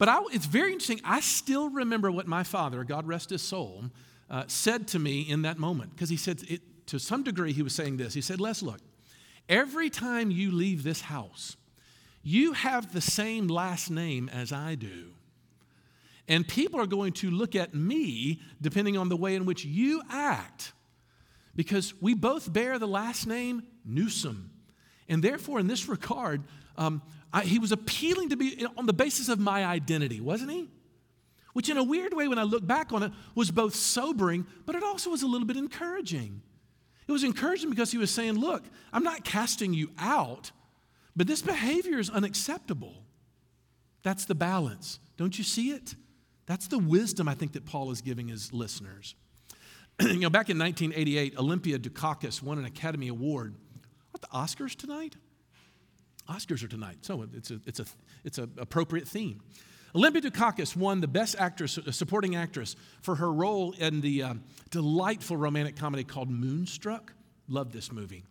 But 0.00 0.08
I, 0.08 0.22
it's 0.32 0.46
very 0.46 0.72
interesting. 0.72 1.02
I 1.04 1.20
still 1.20 1.68
remember 1.68 2.10
what 2.10 2.26
my 2.26 2.42
father, 2.42 2.84
God 2.84 3.06
rest 3.06 3.28
his 3.28 3.42
soul, 3.42 3.84
uh, 4.30 4.44
said 4.46 4.88
to 4.88 4.98
me 4.98 5.20
in 5.20 5.42
that 5.42 5.58
moment. 5.58 5.90
Because 5.90 6.08
he 6.08 6.16
said, 6.16 6.42
it, 6.48 6.62
to 6.86 6.98
some 6.98 7.22
degree, 7.22 7.52
he 7.52 7.60
was 7.62 7.74
saying 7.74 7.98
this. 7.98 8.14
He 8.14 8.22
said, 8.22 8.40
Les, 8.40 8.62
look, 8.62 8.80
every 9.46 9.90
time 9.90 10.30
you 10.30 10.52
leave 10.52 10.84
this 10.84 11.02
house, 11.02 11.58
you 12.22 12.54
have 12.54 12.94
the 12.94 13.02
same 13.02 13.48
last 13.48 13.90
name 13.90 14.30
as 14.30 14.52
I 14.52 14.74
do. 14.74 15.10
And 16.26 16.48
people 16.48 16.80
are 16.80 16.86
going 16.86 17.12
to 17.14 17.30
look 17.30 17.54
at 17.54 17.74
me 17.74 18.40
depending 18.58 18.96
on 18.96 19.10
the 19.10 19.18
way 19.18 19.34
in 19.34 19.44
which 19.44 19.66
you 19.66 20.00
act. 20.08 20.72
Because 21.54 21.92
we 22.00 22.14
both 22.14 22.50
bear 22.50 22.78
the 22.78 22.88
last 22.88 23.26
name 23.26 23.64
Newsom. 23.84 24.50
And 25.10 25.22
therefore, 25.22 25.60
in 25.60 25.66
this 25.66 25.90
regard, 25.90 26.42
um, 26.78 27.02
I, 27.32 27.42
he 27.42 27.58
was 27.58 27.72
appealing 27.72 28.30
to 28.30 28.36
me 28.36 28.64
on 28.76 28.86
the 28.86 28.92
basis 28.92 29.28
of 29.28 29.38
my 29.38 29.64
identity, 29.64 30.20
wasn't 30.20 30.50
he? 30.50 30.68
Which, 31.52 31.68
in 31.68 31.76
a 31.76 31.84
weird 31.84 32.14
way, 32.14 32.28
when 32.28 32.38
I 32.38 32.44
look 32.44 32.66
back 32.66 32.92
on 32.92 33.02
it, 33.02 33.12
was 33.34 33.50
both 33.50 33.74
sobering, 33.74 34.46
but 34.66 34.74
it 34.74 34.82
also 34.82 35.10
was 35.10 35.22
a 35.22 35.26
little 35.26 35.46
bit 35.46 35.56
encouraging. 35.56 36.42
It 37.08 37.12
was 37.12 37.24
encouraging 37.24 37.70
because 37.70 37.90
he 37.90 37.98
was 37.98 38.10
saying, 38.10 38.34
Look, 38.34 38.62
I'm 38.92 39.02
not 39.02 39.24
casting 39.24 39.74
you 39.74 39.90
out, 39.98 40.52
but 41.16 41.26
this 41.26 41.42
behavior 41.42 41.98
is 41.98 42.08
unacceptable. 42.08 43.02
That's 44.02 44.24
the 44.24 44.34
balance. 44.34 45.00
Don't 45.16 45.36
you 45.36 45.44
see 45.44 45.72
it? 45.72 45.94
That's 46.46 46.68
the 46.68 46.78
wisdom 46.78 47.28
I 47.28 47.34
think 47.34 47.52
that 47.52 47.66
Paul 47.66 47.90
is 47.90 48.00
giving 48.00 48.28
his 48.28 48.52
listeners. 48.52 49.14
you 50.00 50.20
know, 50.20 50.30
back 50.30 50.50
in 50.50 50.58
1988, 50.58 51.38
Olympia 51.38 51.78
Dukakis 51.78 52.42
won 52.42 52.58
an 52.58 52.64
Academy 52.64 53.08
Award. 53.08 53.54
What 54.12 54.22
the 54.22 54.28
Oscars 54.28 54.74
tonight? 54.74 55.16
Oscars 56.30 56.62
are 56.62 56.68
tonight, 56.68 56.98
so 57.02 57.26
it's 57.34 57.50
a, 57.50 57.60
it's 57.66 57.80
a, 57.80 57.84
it's 58.24 58.38
an 58.38 58.52
appropriate 58.56 59.08
theme. 59.08 59.40
Olympia 59.94 60.22
Dukakis 60.22 60.76
won 60.76 61.00
the 61.00 61.08
Best 61.08 61.34
Actress, 61.38 61.76
uh, 61.76 61.90
Supporting 61.90 62.36
Actress, 62.36 62.76
for 63.02 63.16
her 63.16 63.32
role 63.32 63.72
in 63.72 64.00
the 64.00 64.22
uh, 64.22 64.34
delightful 64.70 65.36
romantic 65.36 65.76
comedy 65.76 66.04
called 66.04 66.30
Moonstruck. 66.30 67.12
Love 67.48 67.72
this 67.72 67.90
movie. 67.90 68.22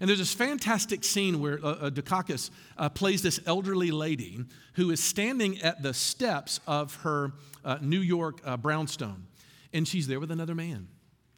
And 0.00 0.08
there's 0.08 0.18
this 0.18 0.32
fantastic 0.32 1.04
scene 1.04 1.40
where 1.40 1.60
uh, 1.62 1.68
uh, 1.68 1.90
Dukakis 1.90 2.50
uh, 2.78 2.88
plays 2.88 3.20
this 3.20 3.38
elderly 3.44 3.90
lady 3.90 4.42
who 4.74 4.90
is 4.90 5.02
standing 5.02 5.60
at 5.60 5.82
the 5.82 5.92
steps 5.92 6.60
of 6.66 6.94
her 6.96 7.32
uh, 7.64 7.78
New 7.82 8.00
York 8.00 8.40
brownstone. 8.62 9.26
And 9.74 9.86
she's 9.86 10.06
there 10.06 10.20
with 10.20 10.30
another 10.30 10.54
man, 10.54 10.88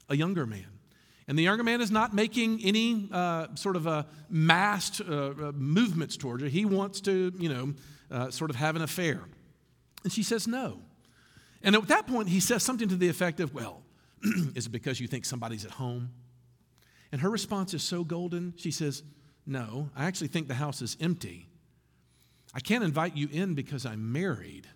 a 0.09 0.17
younger 0.17 0.47
man. 0.47 0.74
And 1.27 1.39
the 1.39 1.43
younger 1.43 1.65
man 1.65 1.81
is 1.81 1.91
not 1.91 2.15
making 2.15 2.61
any 2.63 3.09
uh, 3.11 3.55
sort 3.55 3.77
of 3.77 3.87
a 3.87 4.07
massed 4.29 5.01
uh, 5.01 5.05
uh, 5.05 5.53
movements 5.55 6.17
towards 6.17 6.43
her. 6.43 6.49
He 6.49 6.65
wants 6.65 7.01
to, 7.03 7.33
you 7.39 7.49
know, 7.49 7.75
uh, 8.11 8.31
sort 8.31 8.51
of 8.51 8.57
have 8.57 8.77
an 8.77 8.83
affair. 8.83 9.21
And 10.03 10.13
she 10.13 10.23
says 10.23 10.47
no. 10.47 10.81
And 11.63 11.75
at 11.75 11.89
that 11.89 12.07
point, 12.07 12.29
he 12.29 12.41
says 12.41 12.63
something 12.63 12.89
to 12.89 12.97
the 12.97 13.09
effect 13.09 13.41
of, 13.41 13.55
Well, 13.55 13.83
is 14.55 14.67
it 14.67 14.71
because 14.71 15.01
you 15.01 15.07
think 15.07 15.25
somebody's 15.25 15.65
at 15.65 15.73
home? 15.73 16.11
And 17.11 17.21
her 17.23 17.31
response 17.31 17.73
is 17.73 17.83
so 17.83 18.05
golden. 18.05 18.53
She 18.57 18.71
says, 18.71 19.03
No, 19.47 19.89
I 19.97 20.05
actually 20.05 20.29
think 20.29 20.49
the 20.49 20.55
house 20.55 20.83
is 20.83 20.97
empty. 21.01 21.49
I 22.55 22.61
can't 22.61 22.85
invite 22.85 23.17
you 23.17 23.29
in 23.33 23.55
because 23.55 23.87
I'm 23.87 24.13
married, 24.13 24.69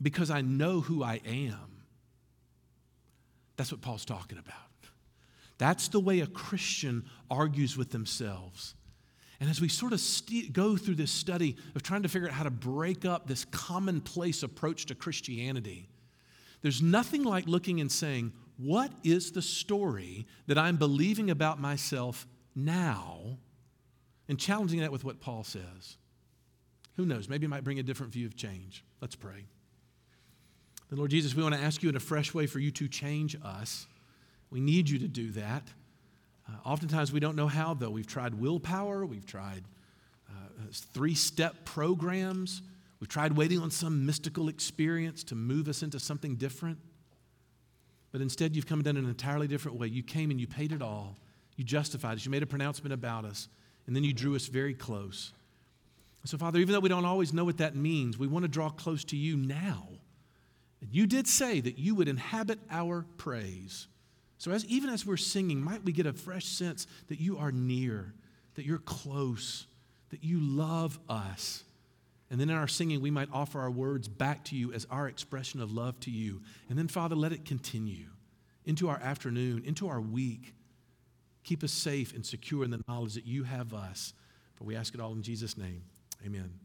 because 0.00 0.30
I 0.30 0.42
know 0.42 0.80
who 0.80 1.02
I 1.02 1.20
am. 1.26 1.82
That's 3.56 3.72
what 3.72 3.80
Paul's 3.80 4.04
talking 4.04 4.38
about. 4.38 4.63
That's 5.58 5.88
the 5.88 6.00
way 6.00 6.20
a 6.20 6.26
Christian 6.26 7.04
argues 7.30 7.76
with 7.76 7.90
themselves. 7.90 8.74
And 9.40 9.50
as 9.50 9.60
we 9.60 9.68
sort 9.68 9.92
of 9.92 10.00
st- 10.00 10.52
go 10.52 10.76
through 10.76 10.94
this 10.94 11.10
study 11.10 11.56
of 11.74 11.82
trying 11.82 12.02
to 12.02 12.08
figure 12.08 12.28
out 12.28 12.34
how 12.34 12.44
to 12.44 12.50
break 12.50 13.04
up 13.04 13.26
this 13.26 13.44
commonplace 13.44 14.42
approach 14.42 14.86
to 14.86 14.94
Christianity, 14.94 15.88
there's 16.62 16.80
nothing 16.80 17.24
like 17.24 17.46
looking 17.46 17.80
and 17.80 17.90
saying, 17.90 18.32
What 18.56 18.90
is 19.02 19.32
the 19.32 19.42
story 19.42 20.26
that 20.46 20.56
I'm 20.56 20.76
believing 20.76 21.30
about 21.30 21.60
myself 21.60 22.26
now? 22.54 23.38
And 24.28 24.38
challenging 24.38 24.80
that 24.80 24.90
with 24.90 25.04
what 25.04 25.20
Paul 25.20 25.44
says. 25.44 25.98
Who 26.96 27.04
knows? 27.04 27.28
Maybe 27.28 27.44
it 27.44 27.50
might 27.50 27.64
bring 27.64 27.78
a 27.78 27.82
different 27.82 28.12
view 28.12 28.26
of 28.26 28.36
change. 28.36 28.84
Let's 29.00 29.16
pray. 29.16 29.44
Then, 30.88 30.98
Lord 30.98 31.10
Jesus, 31.10 31.34
we 31.34 31.42
want 31.42 31.54
to 31.54 31.60
ask 31.60 31.82
you 31.82 31.88
in 31.88 31.96
a 31.96 32.00
fresh 32.00 32.32
way 32.32 32.46
for 32.46 32.60
you 32.60 32.70
to 32.70 32.88
change 32.88 33.36
us. 33.44 33.86
We 34.54 34.60
need 34.60 34.88
you 34.88 35.00
to 35.00 35.08
do 35.08 35.32
that. 35.32 35.66
Uh, 36.48 36.52
oftentimes 36.64 37.12
we 37.12 37.18
don't 37.18 37.34
know 37.34 37.48
how, 37.48 37.74
though. 37.74 37.90
We've 37.90 38.06
tried 38.06 38.34
willpower, 38.34 39.04
we've 39.04 39.26
tried 39.26 39.64
uh, 40.30 40.32
three 40.70 41.16
step 41.16 41.64
programs, 41.64 42.62
we've 43.00 43.08
tried 43.08 43.36
waiting 43.36 43.58
on 43.58 43.72
some 43.72 44.06
mystical 44.06 44.48
experience 44.48 45.24
to 45.24 45.34
move 45.34 45.66
us 45.66 45.82
into 45.82 45.98
something 45.98 46.36
different. 46.36 46.78
But 48.12 48.20
instead, 48.20 48.54
you've 48.54 48.68
come 48.68 48.78
in 48.82 48.96
an 48.96 49.08
entirely 49.08 49.48
different 49.48 49.76
way. 49.76 49.88
You 49.88 50.04
came 50.04 50.30
and 50.30 50.40
you 50.40 50.46
paid 50.46 50.70
it 50.70 50.82
all. 50.82 51.16
You 51.56 51.64
justified 51.64 52.14
us. 52.14 52.24
You 52.24 52.30
made 52.30 52.44
a 52.44 52.46
pronouncement 52.46 52.92
about 52.92 53.24
us. 53.24 53.48
And 53.88 53.96
then 53.96 54.04
you 54.04 54.12
drew 54.12 54.36
us 54.36 54.46
very 54.46 54.72
close. 54.72 55.32
So, 56.26 56.38
Father, 56.38 56.60
even 56.60 56.72
though 56.72 56.80
we 56.80 56.88
don't 56.88 57.04
always 57.04 57.32
know 57.32 57.44
what 57.44 57.58
that 57.58 57.74
means, 57.74 58.16
we 58.16 58.28
want 58.28 58.44
to 58.44 58.48
draw 58.48 58.70
close 58.70 59.02
to 59.06 59.16
you 59.16 59.36
now. 59.36 59.88
And 60.80 60.94
you 60.94 61.08
did 61.08 61.26
say 61.26 61.60
that 61.60 61.76
you 61.76 61.96
would 61.96 62.06
inhabit 62.06 62.60
our 62.70 63.04
praise. 63.16 63.88
So, 64.44 64.50
as, 64.50 64.62
even 64.66 64.90
as 64.90 65.06
we're 65.06 65.16
singing, 65.16 65.62
might 65.62 65.86
we 65.86 65.92
get 65.92 66.04
a 66.04 66.12
fresh 66.12 66.44
sense 66.44 66.86
that 67.08 67.18
you 67.18 67.38
are 67.38 67.50
near, 67.50 68.12
that 68.56 68.66
you're 68.66 68.76
close, 68.76 69.66
that 70.10 70.22
you 70.22 70.38
love 70.38 70.98
us. 71.08 71.64
And 72.28 72.38
then 72.38 72.50
in 72.50 72.56
our 72.56 72.68
singing, 72.68 73.00
we 73.00 73.10
might 73.10 73.30
offer 73.32 73.58
our 73.58 73.70
words 73.70 74.06
back 74.06 74.44
to 74.44 74.54
you 74.54 74.70
as 74.74 74.86
our 74.90 75.08
expression 75.08 75.62
of 75.62 75.72
love 75.72 75.98
to 76.00 76.10
you. 76.10 76.42
And 76.68 76.78
then, 76.78 76.88
Father, 76.88 77.16
let 77.16 77.32
it 77.32 77.46
continue 77.46 78.08
into 78.66 78.90
our 78.90 78.98
afternoon, 78.98 79.62
into 79.64 79.88
our 79.88 80.02
week. 80.02 80.52
Keep 81.42 81.64
us 81.64 81.72
safe 81.72 82.14
and 82.14 82.26
secure 82.26 82.64
in 82.64 82.70
the 82.70 82.82
knowledge 82.86 83.14
that 83.14 83.24
you 83.24 83.44
have 83.44 83.72
us. 83.72 84.12
For 84.56 84.64
we 84.64 84.76
ask 84.76 84.92
it 84.92 85.00
all 85.00 85.12
in 85.14 85.22
Jesus' 85.22 85.56
name. 85.56 85.84
Amen. 86.22 86.63